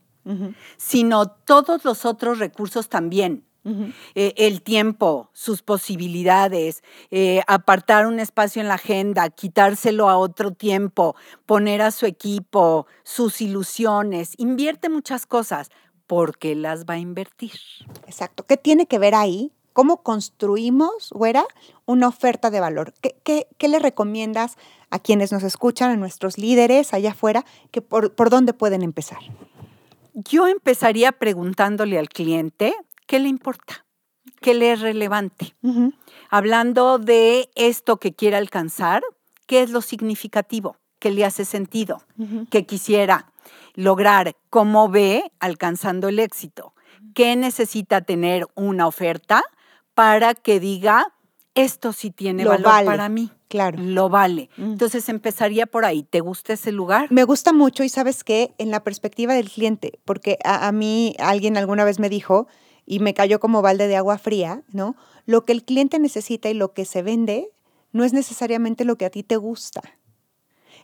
sino 0.79 1.26
todos 1.26 1.85
los 1.85 2.07
otros 2.07 2.38
recursos 2.38 2.88
también. 2.88 3.46
Eh, 4.14 4.35
el 4.37 4.62
tiempo, 4.62 5.30
sus 5.32 5.62
posibilidades, 5.62 6.82
eh, 7.11 7.42
apartar 7.49 8.06
un 8.06 8.20
espacio 8.20 8.62
en 8.62 8.68
la 8.68 8.75
agenda, 8.75 9.28
quitárselo 9.30 10.08
a 10.08 10.18
otro 10.18 10.52
tiempo, 10.52 11.16
poner 11.46 11.82
a 11.82 11.90
su 11.90 12.06
equipo, 12.06 12.87
sus 13.02 13.40
ilusiones, 13.40 14.35
invierte 14.38 14.88
muchas 14.88 15.26
cosas 15.26 15.70
porque 16.06 16.54
las 16.54 16.85
va 16.85 16.94
a 16.94 16.99
invertir. 16.99 17.52
Exacto. 18.06 18.44
¿Qué 18.46 18.56
tiene 18.56 18.87
que 18.87 18.99
ver 18.99 19.14
ahí? 19.14 19.52
¿Cómo 19.73 20.02
construimos, 20.02 21.11
güera, 21.11 21.44
una 21.85 22.08
oferta 22.08 22.50
de 22.50 22.61
valor? 22.61 22.94
¿Qué, 23.02 23.46
qué, 23.58 23.68
le 23.68 23.78
recomiendas 23.78 24.56
a 24.90 24.99
quienes 24.99 25.32
nos 25.32 25.42
escuchan, 25.42 25.90
a 25.90 25.96
nuestros 25.96 26.38
líderes 26.38 26.94
allá 26.94 27.11
afuera, 27.11 27.44
que 27.73 27.82
por, 27.82 28.14
por 28.14 28.30
dónde 28.30 28.54
pueden 28.54 28.82
empezar? 28.82 29.18
Yo 30.14 30.49
empezaría 30.49 31.12
preguntándole 31.12 31.99
al 31.99 32.08
cliente 32.08 32.75
¿qué 33.06 33.18
le 33.18 33.28
importa? 33.28 33.86
¿Qué 34.40 34.54
le 34.54 34.72
es 34.72 34.80
relevante? 34.80 35.54
Hablando 36.30 36.98
de 36.98 37.50
esto 37.54 37.96
que 37.98 38.14
quiere 38.14 38.36
alcanzar, 38.36 39.02
¿qué 39.46 39.62
es 39.62 39.70
lo 39.70 39.80
significativo? 39.80 40.76
¿Qué 40.98 41.10
le 41.10 41.25
hace 41.25 41.44
sentido? 41.44 42.02
¿Qué 42.50 42.66
quisiera 42.66 43.32
lograr? 43.75 44.36
¿Cómo 44.50 44.88
ve 44.88 45.32
alcanzando 45.40 46.08
el 46.08 46.18
éxito? 46.18 46.75
¿Qué 47.14 47.36
necesita 47.36 48.02
tener 48.02 48.46
una 48.54 48.86
oferta 48.86 49.42
para 49.94 50.34
que 50.34 50.60
diga, 50.60 51.14
esto 51.54 51.92
sí 51.92 52.10
tiene 52.10 52.44
valor 52.44 52.84
para 52.84 53.08
mí? 53.08 53.30
Claro. 53.48 53.78
Lo 53.80 54.08
vale. 54.08 54.50
Entonces 54.58 55.08
empezaría 55.08 55.66
por 55.66 55.84
ahí. 55.84 56.02
¿Te 56.02 56.20
gusta 56.20 56.52
ese 56.52 56.72
lugar? 56.72 57.06
Me 57.10 57.25
gusta 57.25 57.52
mucho 57.52 57.84
y 57.84 57.88
sabes 57.88 58.25
qué, 58.25 58.54
en 58.58 58.70
la 58.70 58.82
perspectiva 58.82 59.34
del 59.34 59.50
cliente, 59.50 60.00
porque 60.04 60.38
a 60.44 60.70
mí 60.72 61.14
alguien 61.18 61.56
alguna 61.56 61.84
vez 61.84 61.98
me 61.98 62.08
dijo, 62.08 62.48
y 62.87 63.00
me 63.00 63.12
cayó 63.12 63.40
como 63.40 63.61
balde 63.61 63.88
de 63.88 63.97
agua 63.97 64.16
fría, 64.16 64.62
¿no? 64.73 64.97
Lo 65.26 65.45
que 65.45 65.52
el 65.52 65.64
cliente 65.64 65.99
necesita 65.99 66.49
y 66.49 66.55
lo 66.55 66.73
que 66.73 66.85
se 66.85 67.02
vende 67.02 67.50
no 67.93 68.05
es 68.05 68.12
necesariamente 68.12 68.85
lo 68.85 68.97
que 68.97 69.07
a 69.07 69.11
ti 69.11 69.23
te 69.23 69.37
gusta. 69.37 69.83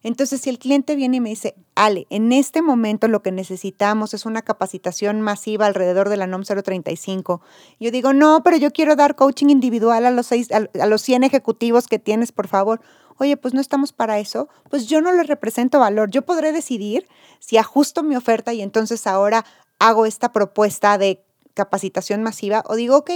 Entonces, 0.02 0.40
si 0.40 0.50
el 0.50 0.58
cliente 0.58 0.96
viene 0.96 1.18
y 1.18 1.20
me 1.20 1.28
dice, 1.28 1.54
Ale, 1.76 2.06
en 2.10 2.32
este 2.32 2.60
momento 2.60 3.06
lo 3.06 3.22
que 3.22 3.30
necesitamos 3.30 4.14
es 4.14 4.26
una 4.26 4.42
capacitación 4.42 5.20
masiva 5.20 5.66
alrededor 5.66 6.08
de 6.08 6.16
la 6.16 6.26
NOM 6.26 6.42
035, 6.42 7.40
yo 7.78 7.90
digo, 7.92 8.12
no, 8.12 8.42
pero 8.42 8.56
yo 8.56 8.72
quiero 8.72 8.96
dar 8.96 9.14
coaching 9.14 9.48
individual 9.48 10.04
a 10.04 10.10
los, 10.10 10.26
seis, 10.26 10.48
a, 10.50 10.86
los 10.86 11.02
100 11.02 11.22
ejecutivos 11.22 11.86
que 11.86 12.00
tienes, 12.00 12.32
por 12.32 12.48
favor. 12.48 12.80
Oye, 13.18 13.36
pues 13.36 13.54
no 13.54 13.60
estamos 13.60 13.92
para 13.92 14.18
eso, 14.18 14.48
pues 14.68 14.86
yo 14.86 15.00
no 15.00 15.12
le 15.12 15.22
represento 15.22 15.78
valor. 15.78 16.10
Yo 16.10 16.22
podré 16.22 16.50
decidir 16.50 17.06
si 17.38 17.56
ajusto 17.56 18.02
mi 18.02 18.16
oferta 18.16 18.52
y 18.52 18.62
entonces 18.62 19.06
ahora 19.06 19.44
hago 19.78 20.06
esta 20.06 20.32
propuesta 20.32 20.98
de 20.98 21.24
capacitación 21.54 22.22
masiva 22.22 22.62
o 22.66 22.76
digo, 22.76 22.96
ok, 22.98 23.10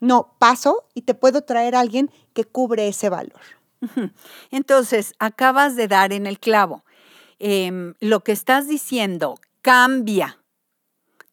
no, 0.00 0.34
paso 0.38 0.84
y 0.94 1.02
te 1.02 1.14
puedo 1.14 1.42
traer 1.42 1.74
a 1.74 1.80
alguien 1.80 2.10
que 2.32 2.44
cubre 2.44 2.88
ese 2.88 3.08
valor. 3.08 3.40
Entonces, 4.50 5.14
acabas 5.18 5.76
de 5.76 5.88
dar 5.88 6.12
en 6.12 6.26
el 6.26 6.38
clavo. 6.38 6.84
Em, 7.38 7.94
lo 8.00 8.20
que 8.20 8.32
estás 8.32 8.68
diciendo 8.68 9.34
cambia 9.60 10.38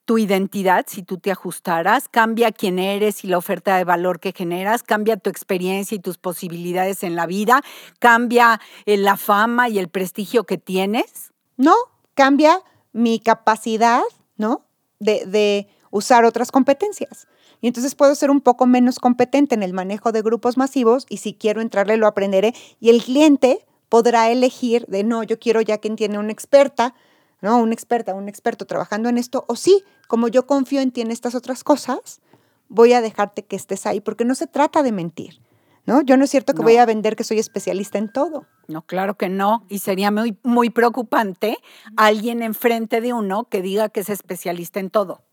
tu 0.05 0.17
identidad 0.17 0.85
si 0.87 1.03
tú 1.03 1.19
te 1.19 1.31
ajustaras, 1.31 2.09
cambia 2.09 2.51
quién 2.51 2.79
eres 2.79 3.23
y 3.23 3.27
la 3.27 3.37
oferta 3.37 3.77
de 3.77 3.83
valor 3.83 4.19
que 4.19 4.33
generas, 4.33 4.83
cambia 4.83 5.15
tu 5.15 5.29
experiencia 5.29 5.95
y 5.95 5.99
tus 5.99 6.17
posibilidades 6.17 7.03
en 7.03 7.15
la 7.15 7.27
vida, 7.27 7.61
cambia 7.99 8.59
eh, 8.85 8.97
la 8.97 9.15
fama 9.15 9.69
y 9.69 9.79
el 9.79 9.87
prestigio 9.87 10.43
que 10.45 10.57
tienes. 10.57 11.31
No, 11.55 11.75
cambia 12.13 12.59
mi 12.91 13.19
capacidad, 13.19 14.01
¿no? 14.37 14.65
De, 14.99 15.25
de 15.25 15.67
usar 15.91 16.25
otras 16.25 16.51
competencias. 16.51 17.27
Y 17.61 17.67
entonces 17.67 17.93
puedo 17.93 18.15
ser 18.15 18.31
un 18.31 18.41
poco 18.41 18.65
menos 18.65 18.97
competente 18.97 19.53
en 19.53 19.61
el 19.61 19.73
manejo 19.73 20.11
de 20.11 20.23
grupos 20.23 20.57
masivos 20.57 21.05
y 21.09 21.17
si 21.17 21.33
quiero 21.33 21.61
entrarle 21.61 21.97
lo 21.97 22.07
aprenderé 22.07 22.55
y 22.79 22.89
el 22.89 23.03
cliente 23.03 23.65
podrá 23.87 24.31
elegir 24.31 24.85
de 24.87 25.03
no, 25.03 25.21
yo 25.21 25.37
quiero 25.37 25.61
ya 25.61 25.77
quien 25.77 25.95
tiene 25.95 26.17
una 26.17 26.31
experta, 26.31 26.95
¿no? 27.41 27.57
Una 27.57 27.73
experta, 27.73 28.15
un 28.15 28.29
experto 28.29 28.65
trabajando 28.65 29.09
en 29.09 29.17
esto 29.17 29.45
o 29.47 29.55
sí, 29.55 29.83
como 30.07 30.27
yo 30.27 30.47
confío 30.47 30.81
en 30.81 30.91
ti 30.91 31.01
en 31.01 31.11
estas 31.11 31.35
otras 31.35 31.63
cosas, 31.63 32.21
voy 32.69 32.93
a 32.93 33.01
dejarte 33.01 33.43
que 33.43 33.55
estés 33.55 33.85
ahí 33.85 33.99
porque 33.99 34.25
no 34.25 34.33
se 34.33 34.47
trata 34.47 34.81
de 34.81 34.91
mentir. 34.91 35.41
¿No? 35.87 36.01
Yo 36.03 36.15
no 36.15 36.25
es 36.25 36.29
cierto 36.29 36.53
que 36.53 36.61
voy 36.61 36.77
a 36.77 36.85
vender 36.85 37.15
que 37.15 37.23
soy 37.23 37.39
especialista 37.39 37.97
en 37.97 38.11
todo. 38.11 38.45
No, 38.67 38.83
claro 38.83 39.15
que 39.15 39.29
no. 39.29 39.65
Y 39.67 39.79
sería 39.79 40.11
muy, 40.11 40.37
muy 40.43 40.69
preocupante 40.69 41.57
alguien 41.97 42.43
enfrente 42.43 43.01
de 43.01 43.13
uno 43.13 43.45
que 43.45 43.63
diga 43.63 43.89
que 43.89 44.01
es 44.01 44.09
especialista 44.09 44.79
en 44.79 44.91
todo. 44.91 45.23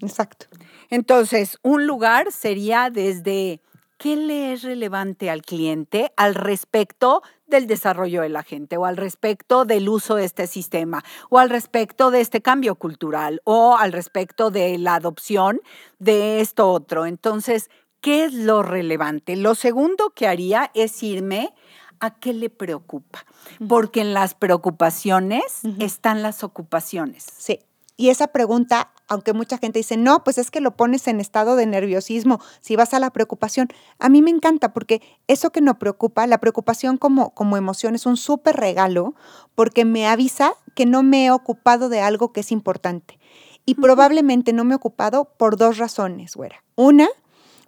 Exacto. 0.00 0.46
Entonces, 0.88 1.58
un 1.62 1.86
lugar 1.86 2.32
sería 2.32 2.90
desde 2.90 3.60
qué 4.00 4.16
le 4.16 4.54
es 4.54 4.62
relevante 4.62 5.28
al 5.28 5.42
cliente 5.42 6.10
al 6.16 6.34
respecto 6.34 7.22
del 7.46 7.66
desarrollo 7.66 8.22
de 8.22 8.30
la 8.30 8.42
gente 8.42 8.78
o 8.78 8.86
al 8.86 8.96
respecto 8.96 9.66
del 9.66 9.90
uso 9.90 10.14
de 10.14 10.24
este 10.24 10.46
sistema 10.46 11.04
o 11.28 11.38
al 11.38 11.50
respecto 11.50 12.10
de 12.10 12.22
este 12.22 12.40
cambio 12.40 12.76
cultural 12.76 13.42
o 13.44 13.76
al 13.76 13.92
respecto 13.92 14.50
de 14.50 14.78
la 14.78 14.94
adopción 14.94 15.60
de 15.98 16.40
esto 16.40 16.70
otro. 16.70 17.04
Entonces, 17.04 17.68
¿qué 18.00 18.24
es 18.24 18.32
lo 18.32 18.62
relevante? 18.62 19.36
Lo 19.36 19.54
segundo 19.54 20.10
que 20.14 20.26
haría 20.26 20.70
es 20.74 21.02
irme 21.02 21.52
a 21.98 22.18
qué 22.18 22.32
le 22.32 22.48
preocupa, 22.48 23.26
porque 23.68 24.00
en 24.00 24.14
las 24.14 24.34
preocupaciones 24.34 25.60
están 25.78 26.22
las 26.22 26.42
ocupaciones. 26.42 27.26
Sí. 27.36 27.58
Y 28.00 28.08
esa 28.08 28.28
pregunta, 28.28 28.92
aunque 29.08 29.34
mucha 29.34 29.58
gente 29.58 29.78
dice, 29.78 29.98
no, 29.98 30.24
pues 30.24 30.38
es 30.38 30.50
que 30.50 30.62
lo 30.62 30.74
pones 30.74 31.06
en 31.06 31.20
estado 31.20 31.54
de 31.54 31.66
nerviosismo, 31.66 32.40
si 32.62 32.74
vas 32.74 32.94
a 32.94 32.98
la 32.98 33.10
preocupación, 33.10 33.68
a 33.98 34.08
mí 34.08 34.22
me 34.22 34.30
encanta 34.30 34.72
porque 34.72 35.02
eso 35.28 35.50
que 35.50 35.60
nos 35.60 35.76
preocupa, 35.76 36.26
la 36.26 36.38
preocupación 36.38 36.96
como, 36.96 37.34
como 37.34 37.58
emoción 37.58 37.94
es 37.94 38.06
un 38.06 38.16
súper 38.16 38.56
regalo 38.56 39.14
porque 39.54 39.84
me 39.84 40.06
avisa 40.06 40.54
que 40.74 40.86
no 40.86 41.02
me 41.02 41.26
he 41.26 41.30
ocupado 41.30 41.90
de 41.90 42.00
algo 42.00 42.32
que 42.32 42.40
es 42.40 42.52
importante. 42.52 43.18
Y 43.66 43.74
probablemente 43.74 44.54
no 44.54 44.64
me 44.64 44.72
he 44.72 44.76
ocupado 44.76 45.26
por 45.36 45.58
dos 45.58 45.76
razones, 45.76 46.36
güera. 46.36 46.64
Una, 46.76 47.06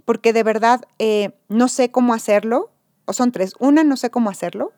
porque 0.06 0.32
de 0.32 0.44
verdad 0.44 0.80
eh, 0.98 1.38
no 1.50 1.68
sé 1.68 1.90
cómo 1.90 2.14
hacerlo, 2.14 2.70
o 3.04 3.12
son 3.12 3.32
tres. 3.32 3.52
Una, 3.58 3.84
no 3.84 3.98
sé 3.98 4.08
cómo 4.08 4.30
hacerlo, 4.30 4.72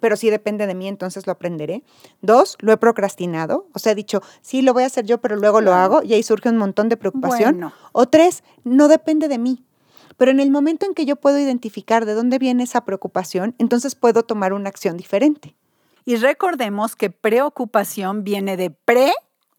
pero 0.00 0.16
sí 0.16 0.30
depende 0.30 0.66
de 0.66 0.74
mí, 0.74 0.88
entonces 0.88 1.26
lo 1.26 1.32
aprenderé. 1.32 1.82
Dos, 2.20 2.56
lo 2.60 2.72
he 2.72 2.76
procrastinado, 2.76 3.66
o 3.72 3.78
sea, 3.78 3.92
he 3.92 3.94
dicho, 3.94 4.22
sí, 4.40 4.62
lo 4.62 4.72
voy 4.72 4.84
a 4.84 4.86
hacer 4.86 5.04
yo, 5.04 5.18
pero 5.18 5.36
luego 5.36 5.60
lo 5.60 5.74
hago 5.74 6.02
y 6.02 6.14
ahí 6.14 6.22
surge 6.22 6.48
un 6.48 6.56
montón 6.56 6.88
de 6.88 6.96
preocupación. 6.96 7.72
O 7.92 8.06
tres, 8.06 8.42
no 8.64 8.88
depende 8.88 9.28
de 9.28 9.38
mí. 9.38 9.64
Pero 10.16 10.30
en 10.30 10.40
el 10.40 10.50
momento 10.50 10.86
en 10.86 10.94
que 10.94 11.06
yo 11.06 11.16
puedo 11.16 11.38
identificar 11.38 12.04
de 12.04 12.14
dónde 12.14 12.38
viene 12.38 12.64
esa 12.64 12.84
preocupación, 12.84 13.54
entonces 13.58 13.94
puedo 13.94 14.22
tomar 14.22 14.52
una 14.52 14.68
acción 14.68 14.96
diferente. 14.96 15.56
Y 16.04 16.16
recordemos 16.16 16.96
que 16.96 17.10
preocupación 17.10 18.24
viene 18.24 18.56
de 18.56 18.70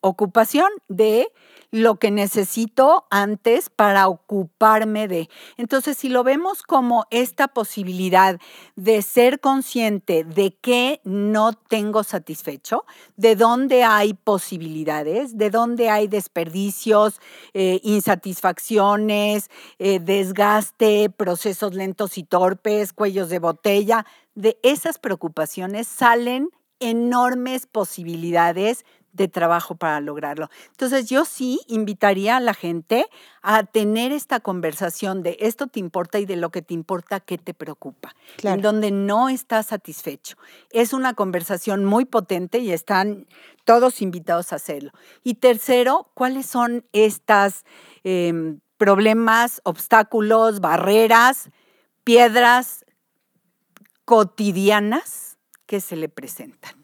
preocupación, 0.03 0.67
de 0.89 1.31
lo 1.71 1.95
que 1.95 2.11
necesito 2.11 3.05
antes 3.09 3.69
para 3.69 4.07
ocuparme 4.07 5.07
de. 5.07 5.29
Entonces, 5.57 5.97
si 5.97 6.09
lo 6.09 6.23
vemos 6.23 6.61
como 6.61 7.05
esta 7.09 7.47
posibilidad 7.47 8.39
de 8.75 9.01
ser 9.01 9.39
consciente 9.39 10.23
de 10.23 10.55
que 10.55 11.01
no 11.03 11.53
tengo 11.53 12.03
satisfecho, 12.03 12.85
de 13.15 13.35
dónde 13.35 13.83
hay 13.83 14.13
posibilidades, 14.13 15.35
de 15.35 15.49
dónde 15.49 15.89
hay 15.89 16.07
desperdicios, 16.07 17.19
eh, 17.55 17.79
insatisfacciones, 17.81 19.49
eh, 19.79 19.99
desgaste, 19.99 21.09
procesos 21.09 21.73
lentos 21.73 22.19
y 22.19 22.23
torpes, 22.23 22.93
cuellos 22.93 23.29
de 23.29 23.39
botella, 23.39 24.05
de 24.35 24.59
esas 24.61 24.99
preocupaciones 24.99 25.87
salen 25.87 26.49
enormes 26.79 27.65
posibilidades 27.65 28.85
de 29.13 29.27
trabajo 29.27 29.75
para 29.75 30.01
lograrlo. 30.01 30.49
Entonces 30.71 31.07
yo 31.07 31.23
sí 31.23 31.61
invitaría 31.67 32.37
a 32.37 32.39
la 32.39 32.53
gente 32.53 33.05
a 33.41 33.63
tener 33.63 34.11
esta 34.11 34.39
conversación 34.39 35.21
de 35.23 35.37
esto 35.39 35.67
te 35.67 35.79
importa 35.79 36.19
y 36.19 36.25
de 36.25 36.35
lo 36.35 36.49
que 36.49 36.61
te 36.61 36.73
importa, 36.73 37.19
qué 37.19 37.37
te 37.37 37.53
preocupa, 37.53 38.15
en 38.41 38.61
donde 38.61 38.91
no 38.91 39.29
estás 39.29 39.67
satisfecho. 39.67 40.35
Es 40.71 40.93
una 40.93 41.13
conversación 41.13 41.85
muy 41.85 42.05
potente 42.05 42.57
y 42.57 42.71
están 42.71 43.27
todos 43.65 44.01
invitados 44.01 44.51
a 44.51 44.57
hacerlo. 44.57 44.91
Y 45.23 45.35
tercero, 45.35 46.09
¿cuáles 46.15 46.47
son 46.47 46.85
estas 46.91 47.63
em, 48.03 48.59
problemas, 48.77 49.61
obstáculos, 49.63 50.59
barreras, 50.59 51.49
piedras 52.03 52.83
cotidianas 54.05 55.37
que 55.67 55.79
se 55.79 55.95
le 55.95 56.09
presentan? 56.09 56.82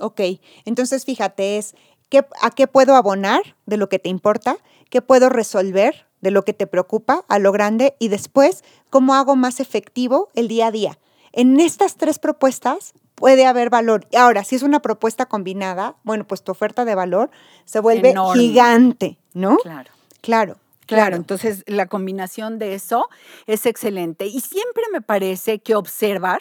Ok, 0.00 0.20
entonces 0.64 1.04
fíjate, 1.04 1.58
es 1.58 1.74
¿qué, 2.08 2.24
a 2.40 2.50
qué 2.50 2.66
puedo 2.66 2.96
abonar 2.96 3.56
de 3.66 3.76
lo 3.76 3.88
que 3.88 3.98
te 3.98 4.08
importa, 4.08 4.56
qué 4.90 5.02
puedo 5.02 5.28
resolver 5.28 6.06
de 6.20 6.30
lo 6.30 6.44
que 6.44 6.52
te 6.52 6.66
preocupa 6.66 7.24
a 7.28 7.38
lo 7.38 7.52
grande 7.52 7.94
y 7.98 8.08
después 8.08 8.64
cómo 8.90 9.14
hago 9.14 9.36
más 9.36 9.60
efectivo 9.60 10.30
el 10.34 10.48
día 10.48 10.68
a 10.68 10.70
día. 10.70 10.98
En 11.32 11.60
estas 11.60 11.96
tres 11.96 12.18
propuestas 12.18 12.94
puede 13.14 13.46
haber 13.46 13.70
valor. 13.70 14.06
Ahora, 14.16 14.44
si 14.44 14.56
es 14.56 14.62
una 14.62 14.80
propuesta 14.80 15.26
combinada, 15.26 15.96
bueno, 16.04 16.26
pues 16.26 16.42
tu 16.42 16.52
oferta 16.52 16.84
de 16.84 16.94
valor 16.94 17.30
se 17.64 17.80
vuelve 17.80 18.14
gigante, 18.34 19.18
¿no? 19.34 19.56
Claro. 19.58 19.90
Claro. 20.20 20.56
Claro, 20.86 21.16
entonces 21.16 21.64
la 21.66 21.84
combinación 21.84 22.58
de 22.58 22.72
eso 22.72 23.10
es 23.46 23.66
excelente. 23.66 24.24
Y 24.24 24.40
siempre 24.40 24.84
me 24.90 25.02
parece 25.02 25.58
que 25.58 25.74
observar 25.74 26.40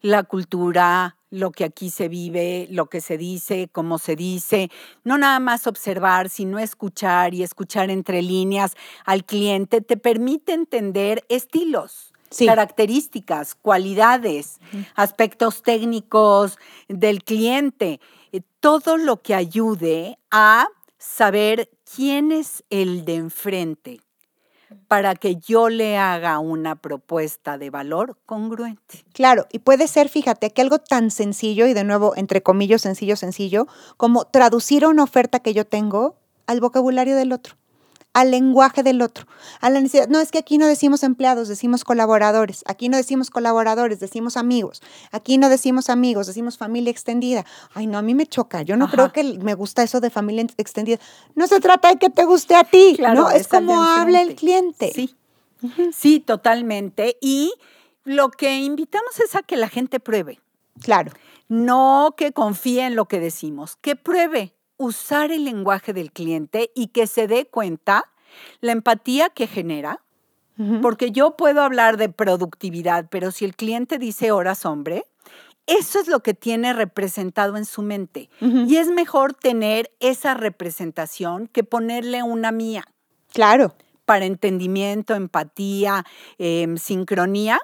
la 0.00 0.24
cultura, 0.24 1.15
lo 1.30 1.50
que 1.50 1.64
aquí 1.64 1.90
se 1.90 2.08
vive, 2.08 2.68
lo 2.70 2.86
que 2.86 3.00
se 3.00 3.18
dice, 3.18 3.68
cómo 3.72 3.98
se 3.98 4.16
dice, 4.16 4.70
no 5.04 5.18
nada 5.18 5.40
más 5.40 5.66
observar, 5.66 6.28
sino 6.28 6.58
escuchar 6.58 7.34
y 7.34 7.42
escuchar 7.42 7.90
entre 7.90 8.22
líneas 8.22 8.74
al 9.04 9.24
cliente, 9.24 9.80
te 9.80 9.96
permite 9.96 10.52
entender 10.52 11.24
estilos. 11.28 12.12
características, 12.44 13.54
cualidades, 13.54 14.58
aspectos 14.96 15.62
técnicos 15.62 16.58
del 16.88 17.22
cliente, 17.22 18.00
eh, 18.32 18.42
todo 18.60 18.96
lo 18.96 19.22
que 19.22 19.34
ayude 19.34 20.18
a 20.30 20.66
saber 20.98 21.70
quién 21.94 22.32
es 22.32 22.64
el 22.68 23.04
de 23.04 23.14
enfrente, 23.14 24.00
para 24.88 25.14
que 25.14 25.36
yo 25.36 25.68
le 25.68 25.96
haga 25.96 26.38
una 26.38 26.76
propuesta 26.76 27.58
de 27.58 27.70
valor 27.70 28.16
congruente. 28.26 29.04
Claro, 29.12 29.46
y 29.52 29.60
puede 29.60 29.88
ser, 29.88 30.08
fíjate, 30.08 30.50
que 30.50 30.62
algo 30.62 30.78
tan 30.78 31.10
sencillo, 31.10 31.66
y 31.66 31.74
de 31.74 31.84
nuevo, 31.84 32.14
entre 32.16 32.42
comillas, 32.42 32.82
sencillo, 32.82 33.16
sencillo, 33.16 33.66
como 33.96 34.24
traducir 34.24 34.86
una 34.86 35.02
oferta 35.02 35.40
que 35.40 35.54
yo 35.54 35.66
tengo 35.66 36.16
al 36.46 36.60
vocabulario 36.60 37.16
del 37.16 37.32
otro 37.32 37.56
al 38.16 38.30
lenguaje 38.30 38.82
del 38.82 39.02
otro, 39.02 39.26
a 39.60 39.68
la 39.68 39.78
necesidad. 39.78 40.08
No, 40.08 40.20
es 40.20 40.30
que 40.30 40.38
aquí 40.38 40.56
no 40.56 40.66
decimos 40.66 41.02
empleados, 41.02 41.48
decimos 41.48 41.84
colaboradores. 41.84 42.64
Aquí 42.66 42.88
no 42.88 42.96
decimos 42.96 43.28
colaboradores, 43.28 44.00
decimos 44.00 44.38
amigos. 44.38 44.80
Aquí 45.12 45.36
no 45.36 45.50
decimos 45.50 45.90
amigos, 45.90 46.26
decimos 46.26 46.56
familia 46.56 46.90
extendida. 46.90 47.44
Ay, 47.74 47.86
no, 47.86 47.98
a 47.98 48.02
mí 48.02 48.14
me 48.14 48.26
choca. 48.26 48.62
Yo 48.62 48.78
no 48.78 48.88
creo 48.88 49.12
que 49.12 49.22
me 49.22 49.52
gusta 49.52 49.82
eso 49.82 50.00
de 50.00 50.08
familia 50.08 50.46
extendida. 50.56 50.98
No 51.34 51.46
se 51.46 51.60
trata 51.60 51.90
de 51.90 51.96
que 51.96 52.08
te 52.08 52.24
guste 52.24 52.54
a 52.54 52.64
ti, 52.64 52.96
¿no? 52.98 53.28
Es 53.28 53.48
como 53.48 53.82
habla 53.82 54.22
el 54.22 54.34
cliente. 54.34 54.92
Sí. 54.94 55.14
Sí, 55.92 56.20
totalmente. 56.20 57.18
Y 57.20 57.52
lo 58.04 58.30
que 58.30 58.60
invitamos 58.60 59.20
es 59.20 59.34
a 59.34 59.42
que 59.42 59.58
la 59.58 59.68
gente 59.68 60.00
pruebe. 60.00 60.40
Claro. 60.80 61.12
No 61.48 62.14
que 62.16 62.32
confíe 62.32 62.86
en 62.86 62.96
lo 62.96 63.08
que 63.08 63.20
decimos, 63.20 63.76
que 63.76 63.94
pruebe 63.94 64.55
usar 64.76 65.32
el 65.32 65.44
lenguaje 65.44 65.92
del 65.92 66.12
cliente 66.12 66.70
y 66.74 66.88
que 66.88 67.06
se 67.06 67.26
dé 67.26 67.46
cuenta 67.46 68.12
la 68.60 68.72
empatía 68.72 69.30
que 69.30 69.46
genera, 69.46 70.02
porque 70.80 71.10
yo 71.10 71.36
puedo 71.36 71.62
hablar 71.62 71.98
de 71.98 72.08
productividad, 72.08 73.08
pero 73.10 73.30
si 73.30 73.44
el 73.44 73.54
cliente 73.54 73.98
dice 73.98 74.32
horas 74.32 74.64
hombre, 74.64 75.04
eso 75.66 76.00
es 76.00 76.08
lo 76.08 76.20
que 76.20 76.32
tiene 76.32 76.72
representado 76.72 77.56
en 77.56 77.66
su 77.66 77.82
mente. 77.82 78.30
Y 78.40 78.76
es 78.76 78.88
mejor 78.88 79.34
tener 79.34 79.90
esa 80.00 80.34
representación 80.34 81.48
que 81.48 81.64
ponerle 81.64 82.22
una 82.22 82.52
mía. 82.52 82.84
Claro. 83.32 83.74
Para 84.04 84.24
entendimiento, 84.24 85.14
empatía, 85.14 86.06
em, 86.38 86.78
sincronía, 86.78 87.60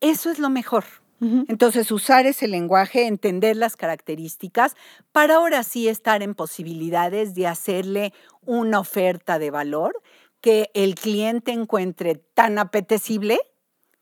eso 0.00 0.30
es 0.30 0.38
lo 0.38 0.50
mejor. 0.50 0.84
Entonces, 1.20 1.90
usar 1.90 2.26
ese 2.26 2.46
lenguaje, 2.46 3.06
entender 3.06 3.56
las 3.56 3.76
características, 3.76 4.76
para 5.10 5.36
ahora 5.36 5.64
sí 5.64 5.88
estar 5.88 6.22
en 6.22 6.34
posibilidades 6.34 7.34
de 7.34 7.46
hacerle 7.48 8.12
una 8.46 8.78
oferta 8.78 9.38
de 9.38 9.50
valor 9.50 10.00
que 10.40 10.70
el 10.74 10.94
cliente 10.94 11.50
encuentre 11.52 12.14
tan 12.14 12.58
apetecible 12.58 13.38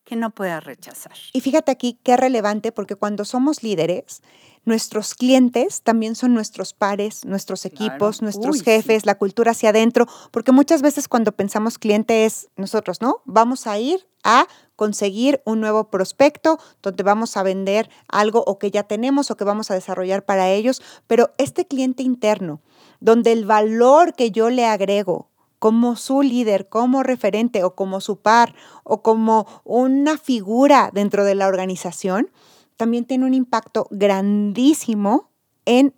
que 0.07 0.16
no 0.16 0.31
pueda 0.31 0.61
rechazar. 0.61 1.12
Y 1.33 1.42
fíjate 1.42 1.71
aquí 1.71 1.99
qué 2.03 2.16
relevante, 2.16 2.73
porque 2.73 2.95
cuando 2.95 3.27
somos 3.27 3.62
líderes, 3.62 4.23
nuestros 4.64 5.14
clientes 5.14 5.83
también 5.83 6.14
son 6.14 6.33
nuestros 6.33 6.73
pares, 6.73 7.25
nuestros 7.25 7.66
equipos, 7.66 8.23
nuestros 8.23 8.62
jefes, 8.62 9.05
la 9.05 9.16
cultura 9.16 9.51
hacia 9.51 9.71
adentro, 9.71 10.07
porque 10.31 10.53
muchas 10.53 10.81
veces 10.81 11.09
cuando 11.09 11.33
pensamos 11.33 11.79
cliente 11.79 12.25
es 12.25 12.49
nosotros, 12.57 13.03
¿no? 13.03 13.23
Vamos 13.27 13.66
a 13.66 13.79
ir 13.79 14.07
a 14.23 14.47
conseguir 14.77 15.42
un 15.45 15.61
nuevo 15.61 15.90
prospecto 15.90 16.59
donde 16.83 17.03
vamos 17.03 17.37
a 17.37 17.42
vender 17.42 17.90
algo 18.09 18.42
o 18.47 18.59
que 18.59 18.71
ya 18.71 18.85
tenemos 18.85 19.31
o 19.31 19.37
que 19.37 19.45
vamos 19.45 19.71
a 19.71 19.75
desarrollar 19.75 20.25
para 20.25 20.51
ellos, 20.51 20.83
pero 21.07 21.33
este 21.38 21.66
cliente 21.66 22.03
interno, 22.03 22.61
donde 23.01 23.33
el 23.33 23.45
valor 23.45 24.14
que 24.14 24.31
yo 24.31 24.51
le 24.51 24.66
agrego 24.66 25.31
como 25.59 25.97
su 25.97 26.23
líder, 26.23 26.69
como 26.69 27.03
referente 27.03 27.64
o 27.64 27.75
como 27.75 28.01
su 28.01 28.21
par 28.21 28.55
o 28.85 29.03
como 29.03 29.47
una 29.64 30.19
figura 30.19 30.90
dentro 30.92 31.25
de 31.25 31.35
la 31.35 31.47
organización, 31.47 32.31
también 32.77 33.05
tiene 33.05 33.25
un 33.25 33.35
impacto 33.35 33.87
grandísimo 33.90 35.31
en 35.64 35.95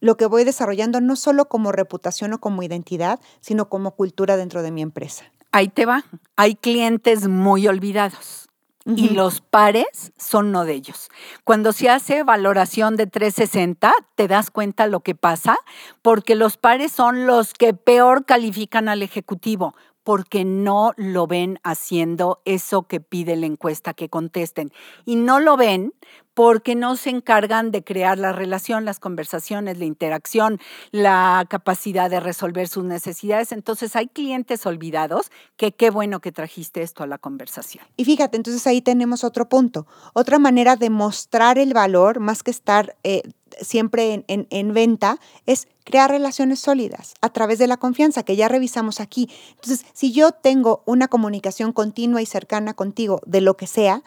lo 0.00 0.16
que 0.16 0.26
voy 0.26 0.44
desarrollando, 0.44 1.00
no 1.00 1.14
solo 1.14 1.48
como 1.48 1.70
reputación 1.70 2.32
o 2.32 2.40
como 2.40 2.62
identidad, 2.62 3.20
sino 3.40 3.68
como 3.68 3.92
cultura 3.92 4.36
dentro 4.36 4.62
de 4.62 4.72
mi 4.72 4.82
empresa. 4.82 5.24
Ahí 5.52 5.68
te 5.68 5.86
va. 5.86 6.04
Hay 6.34 6.56
clientes 6.56 7.28
muy 7.28 7.68
olvidados. 7.68 8.48
Y 8.84 9.10
los 9.10 9.40
pares 9.40 10.12
son 10.16 10.48
uno 10.48 10.64
de 10.64 10.74
ellos. 10.74 11.08
Cuando 11.44 11.72
se 11.72 11.88
hace 11.88 12.24
valoración 12.24 12.96
de 12.96 13.06
360, 13.06 13.92
te 14.16 14.26
das 14.26 14.50
cuenta 14.50 14.88
lo 14.88 15.00
que 15.00 15.14
pasa, 15.14 15.56
porque 16.02 16.34
los 16.34 16.56
pares 16.56 16.90
son 16.90 17.26
los 17.26 17.54
que 17.54 17.74
peor 17.74 18.24
califican 18.24 18.88
al 18.88 19.02
ejecutivo 19.02 19.74
porque 20.04 20.44
no 20.44 20.92
lo 20.96 21.26
ven 21.26 21.60
haciendo 21.62 22.42
eso 22.44 22.88
que 22.88 23.00
pide 23.00 23.36
la 23.36 23.46
encuesta 23.46 23.94
que 23.94 24.08
contesten. 24.08 24.72
Y 25.04 25.16
no 25.16 25.38
lo 25.38 25.56
ven 25.56 25.94
porque 26.34 26.74
no 26.74 26.96
se 26.96 27.10
encargan 27.10 27.70
de 27.70 27.84
crear 27.84 28.18
la 28.18 28.32
relación, 28.32 28.84
las 28.84 28.98
conversaciones, 28.98 29.78
la 29.78 29.84
interacción, 29.84 30.60
la 30.90 31.46
capacidad 31.48 32.10
de 32.10 32.20
resolver 32.20 32.68
sus 32.68 32.84
necesidades. 32.84 33.52
Entonces 33.52 33.96
hay 33.96 34.08
clientes 34.08 34.64
olvidados 34.66 35.30
que 35.56 35.72
qué 35.72 35.90
bueno 35.90 36.20
que 36.20 36.32
trajiste 36.32 36.82
esto 36.82 37.02
a 37.02 37.06
la 37.06 37.18
conversación. 37.18 37.84
Y 37.96 38.04
fíjate, 38.04 38.36
entonces 38.36 38.66
ahí 38.66 38.80
tenemos 38.80 39.24
otro 39.24 39.48
punto, 39.48 39.86
otra 40.14 40.38
manera 40.38 40.76
de 40.76 40.90
mostrar 40.90 41.58
el 41.58 41.74
valor, 41.74 42.20
más 42.20 42.42
que 42.42 42.50
estar 42.50 42.96
eh, 43.04 43.22
siempre 43.60 44.24
en, 44.26 44.74
venta 44.74 45.18
es 45.46 45.68
crear 45.84 46.10
relaciones 46.10 46.60
sólidas 46.60 47.14
a 47.20 47.30
través 47.30 47.58
de 47.58 47.66
la 47.66 47.76
confianza 47.76 48.22
que 48.22 48.36
ya 48.36 48.48
revisamos 48.48 49.00
aquí. 49.00 49.28
Entonces, 49.50 49.84
si 49.92 50.12
yo 50.12 50.32
tengo 50.32 50.82
una 50.86 51.08
comunicación 51.08 51.72
continua 51.72 52.22
y 52.22 52.26
cercana 52.26 52.74
contigo 52.74 53.20
de 53.26 53.40
lo 53.40 53.56
que 53.56 53.66
sea, 53.66 54.02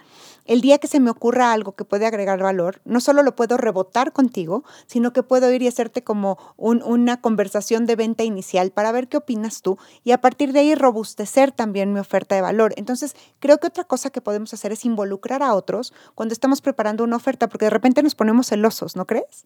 el 0.45 0.61
día 0.61 0.77
que 0.77 0.87
se 0.87 0.99
me 0.99 1.09
ocurra 1.09 1.51
algo 1.51 1.73
que 1.73 1.85
puede 1.85 2.05
agregar 2.05 2.41
valor, 2.41 2.81
no 2.85 2.99
solo 2.99 3.23
lo 3.23 3.35
puedo 3.35 3.57
rebotar 3.57 4.13
contigo, 4.13 4.63
sino 4.85 5.11
que 5.11 5.23
puedo 5.23 5.51
ir 5.51 5.61
y 5.61 5.67
hacerte 5.67 6.03
como 6.03 6.37
una 6.57 7.19
conversación 7.21 7.85
de 7.85 7.95
venta 7.95 8.23
inicial 8.23 8.71
para 8.71 8.91
ver 8.91 9.07
qué 9.07 9.17
opinas 9.17 9.61
tú 9.61 9.77
y 10.03 10.11
a 10.11 10.21
partir 10.21 10.53
de 10.53 10.59
ahí 10.59 10.75
robustecer 10.75 11.51
también 11.51 11.93
mi 11.93 11.99
oferta 11.99 12.35
de 12.35 12.41
valor. 12.41 12.73
Entonces, 12.77 13.15
creo 13.39 13.57
que 13.57 13.67
otra 13.67 13.83
cosa 13.83 14.09
que 14.09 14.21
podemos 14.21 14.53
hacer 14.53 14.71
es 14.71 14.85
involucrar 14.85 15.43
a 15.43 15.53
otros 15.53 15.93
cuando 16.13 16.33
estamos 16.33 16.61
preparando 16.61 17.03
una 17.03 17.15
oferta, 17.15 17.49
porque 17.49 17.65
de 17.65 17.71
repente 17.71 18.03
nos 18.03 18.15
ponemos 18.15 18.47
celosos, 18.47 18.95
¿no 18.95 19.05
crees? 19.05 19.45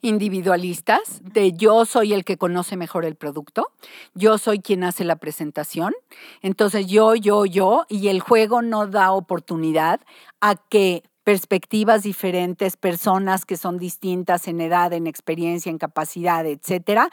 Individualistas 0.00 1.20
de 1.22 1.52
yo 1.52 1.84
soy 1.84 2.12
el 2.12 2.24
que 2.24 2.36
conoce 2.36 2.76
mejor 2.76 3.04
el 3.04 3.16
producto, 3.16 3.72
yo 4.14 4.38
soy 4.38 4.60
quien 4.60 4.84
hace 4.84 5.04
la 5.04 5.16
presentación, 5.16 5.94
entonces 6.42 6.86
yo, 6.86 7.14
yo, 7.14 7.44
yo, 7.46 7.86
y 7.88 8.08
el 8.08 8.20
juego 8.20 8.62
no 8.62 8.86
da 8.86 9.12
oportunidad 9.12 10.00
a 10.40 10.56
que 10.56 11.02
perspectivas 11.24 12.04
diferentes, 12.04 12.76
personas 12.76 13.44
que 13.44 13.56
son 13.56 13.78
distintas 13.78 14.46
en 14.46 14.60
edad, 14.60 14.92
en 14.92 15.08
experiencia, 15.08 15.70
en 15.70 15.78
capacidad, 15.78 16.46
etcétera, 16.46 17.10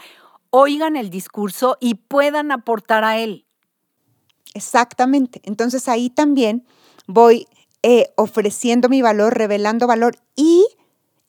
oigan 0.51 0.95
el 0.95 1.09
discurso 1.09 1.77
y 1.79 1.95
puedan 1.95 2.51
aportar 2.51 3.03
a 3.03 3.17
él. 3.17 3.47
Exactamente. 4.53 5.41
Entonces 5.45 5.89
ahí 5.89 6.11
también 6.11 6.63
voy 7.07 7.47
eh, 7.81 8.13
ofreciendo 8.15 8.87
mi 8.87 9.01
valor, 9.01 9.35
revelando 9.35 9.87
valor 9.87 10.15
y 10.35 10.65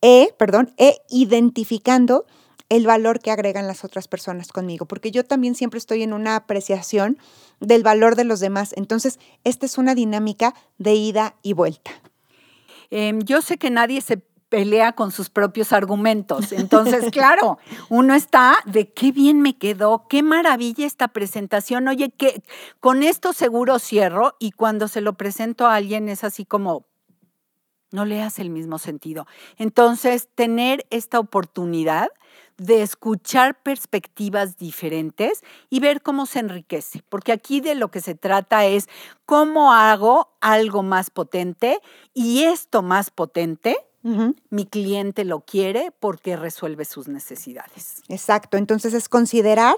e, 0.04 0.34
perdón, 0.36 0.74
e 0.76 0.98
identificando 1.08 2.26
el 2.68 2.86
valor 2.86 3.20
que 3.20 3.30
agregan 3.30 3.66
las 3.66 3.84
otras 3.84 4.06
personas 4.06 4.52
conmigo, 4.52 4.84
porque 4.84 5.10
yo 5.10 5.24
también 5.24 5.54
siempre 5.54 5.78
estoy 5.78 6.02
en 6.02 6.12
una 6.12 6.36
apreciación 6.36 7.16
del 7.60 7.82
valor 7.82 8.14
de 8.14 8.24
los 8.24 8.38
demás. 8.38 8.74
Entonces, 8.76 9.18
esta 9.44 9.64
es 9.64 9.78
una 9.78 9.94
dinámica 9.94 10.54
de 10.76 10.92
ida 10.92 11.36
y 11.42 11.54
vuelta. 11.54 11.90
Em, 12.90 13.22
yo 13.22 13.40
sé 13.40 13.56
que 13.56 13.70
nadie 13.70 14.02
se 14.02 14.18
pelea 14.50 14.92
con 14.92 15.10
sus 15.10 15.30
propios 15.30 15.72
argumentos. 15.72 16.52
Entonces, 16.52 17.06
claro, 17.10 17.56
uno 17.88 18.14
está 18.14 18.56
de 18.66 18.92
qué 18.92 19.10
bien 19.10 19.40
me 19.40 19.56
quedó, 19.56 20.06
qué 20.06 20.22
maravilla 20.22 20.86
esta 20.86 21.08
presentación. 21.08 21.88
Oye, 21.88 22.10
que 22.10 22.42
con 22.78 23.02
esto 23.02 23.32
seguro 23.32 23.78
cierro 23.78 24.36
y 24.38 24.50
cuando 24.50 24.86
se 24.86 25.00
lo 25.00 25.14
presento 25.14 25.66
a 25.66 25.76
alguien 25.76 26.10
es 26.10 26.24
así 26.24 26.44
como, 26.44 26.86
no 27.94 28.04
le 28.04 28.20
hace 28.20 28.42
el 28.42 28.50
mismo 28.50 28.78
sentido. 28.78 29.26
Entonces, 29.56 30.28
tener 30.34 30.84
esta 30.90 31.20
oportunidad 31.20 32.08
de 32.58 32.82
escuchar 32.82 33.62
perspectivas 33.62 34.56
diferentes 34.58 35.44
y 35.70 35.78
ver 35.78 36.02
cómo 36.02 36.26
se 36.26 36.40
enriquece, 36.40 37.04
porque 37.08 37.30
aquí 37.30 37.60
de 37.60 37.76
lo 37.76 37.92
que 37.92 38.00
se 38.00 38.16
trata 38.16 38.66
es 38.66 38.88
cómo 39.26 39.72
hago 39.72 40.28
algo 40.40 40.82
más 40.82 41.10
potente 41.10 41.80
y 42.12 42.42
esto 42.42 42.82
más 42.82 43.10
potente, 43.10 43.76
mi 44.50 44.66
cliente 44.66 45.24
lo 45.24 45.40
quiere 45.40 45.90
porque 45.98 46.36
resuelve 46.36 46.84
sus 46.84 47.08
necesidades. 47.08 48.02
Exacto, 48.08 48.58
entonces 48.58 48.92
es 48.92 49.08
considerar 49.08 49.76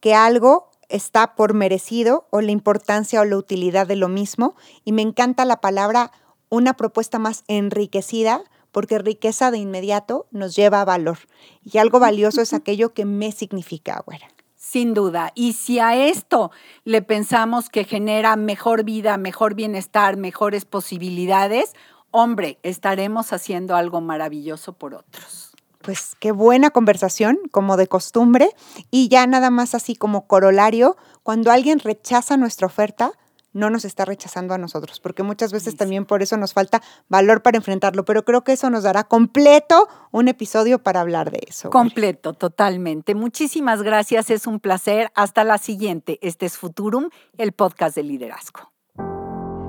que 0.00 0.14
algo 0.14 0.70
está 0.88 1.36
por 1.36 1.54
merecido 1.54 2.26
o 2.30 2.40
la 2.40 2.50
importancia 2.50 3.20
o 3.20 3.24
la 3.24 3.36
utilidad 3.36 3.86
de 3.86 3.94
lo 3.94 4.08
mismo 4.08 4.56
y 4.84 4.92
me 4.92 5.02
encanta 5.02 5.44
la 5.44 5.60
palabra 5.60 6.10
una 6.50 6.74
propuesta 6.74 7.18
más 7.18 7.44
enriquecida, 7.48 8.42
porque 8.72 8.98
riqueza 8.98 9.50
de 9.50 9.58
inmediato 9.58 10.26
nos 10.30 10.54
lleva 10.54 10.80
a 10.80 10.84
valor. 10.84 11.18
Y 11.64 11.78
algo 11.78 12.00
valioso 12.00 12.40
es 12.40 12.52
aquello 12.52 12.92
que 12.92 13.04
me 13.04 13.32
significa, 13.32 14.02
güera. 14.04 14.28
Sin 14.56 14.92
duda. 14.92 15.32
Y 15.34 15.54
si 15.54 15.78
a 15.78 15.96
esto 15.96 16.50
le 16.84 17.00
pensamos 17.00 17.70
que 17.70 17.84
genera 17.84 18.36
mejor 18.36 18.84
vida, 18.84 19.16
mejor 19.16 19.54
bienestar, 19.54 20.16
mejores 20.16 20.64
posibilidades, 20.64 21.74
hombre, 22.10 22.58
estaremos 22.62 23.32
haciendo 23.32 23.76
algo 23.76 24.00
maravilloso 24.00 24.74
por 24.74 24.94
otros. 24.94 25.52
Pues 25.80 26.16
qué 26.18 26.32
buena 26.32 26.70
conversación, 26.70 27.38
como 27.50 27.76
de 27.76 27.86
costumbre. 27.86 28.50
Y 28.90 29.08
ya 29.08 29.26
nada 29.26 29.50
más 29.50 29.74
así 29.74 29.94
como 29.94 30.26
corolario, 30.26 30.96
cuando 31.22 31.50
alguien 31.50 31.78
rechaza 31.78 32.36
nuestra 32.36 32.66
oferta, 32.66 33.12
no 33.52 33.70
nos 33.70 33.84
está 33.84 34.04
rechazando 34.04 34.54
a 34.54 34.58
nosotros, 34.58 35.00
porque 35.00 35.22
muchas 35.22 35.52
veces 35.52 35.76
también 35.76 36.04
por 36.04 36.22
eso 36.22 36.36
nos 36.36 36.52
falta 36.52 36.82
valor 37.08 37.42
para 37.42 37.56
enfrentarlo, 37.56 38.04
pero 38.04 38.24
creo 38.24 38.44
que 38.44 38.52
eso 38.52 38.70
nos 38.70 38.82
dará 38.82 39.04
completo 39.04 39.88
un 40.10 40.28
episodio 40.28 40.82
para 40.82 41.00
hablar 41.00 41.30
de 41.30 41.40
eso. 41.46 41.70
Completo, 41.70 42.34
totalmente. 42.34 43.14
Muchísimas 43.14 43.82
gracias, 43.82 44.30
es 44.30 44.46
un 44.46 44.60
placer. 44.60 45.10
Hasta 45.14 45.44
la 45.44 45.58
siguiente. 45.58 46.18
Este 46.22 46.46
es 46.46 46.56
Futurum, 46.56 47.08
el 47.36 47.52
podcast 47.52 47.96
de 47.96 48.02
liderazgo. 48.02 48.72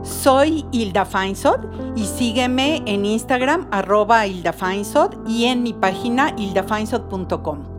Soy 0.03 0.65
Hilda 0.71 1.05
Feinsod 1.05 1.95
y 1.95 2.05
sígueme 2.05 2.81
en 2.85 3.05
Instagram 3.05 3.67
arroba 3.71 4.25
Hilda 4.25 4.53
Feinsod 4.53 5.27
y 5.27 5.45
en 5.45 5.61
mi 5.61 5.73
página 5.73 6.33
hildafeinsod.com. 6.37 7.78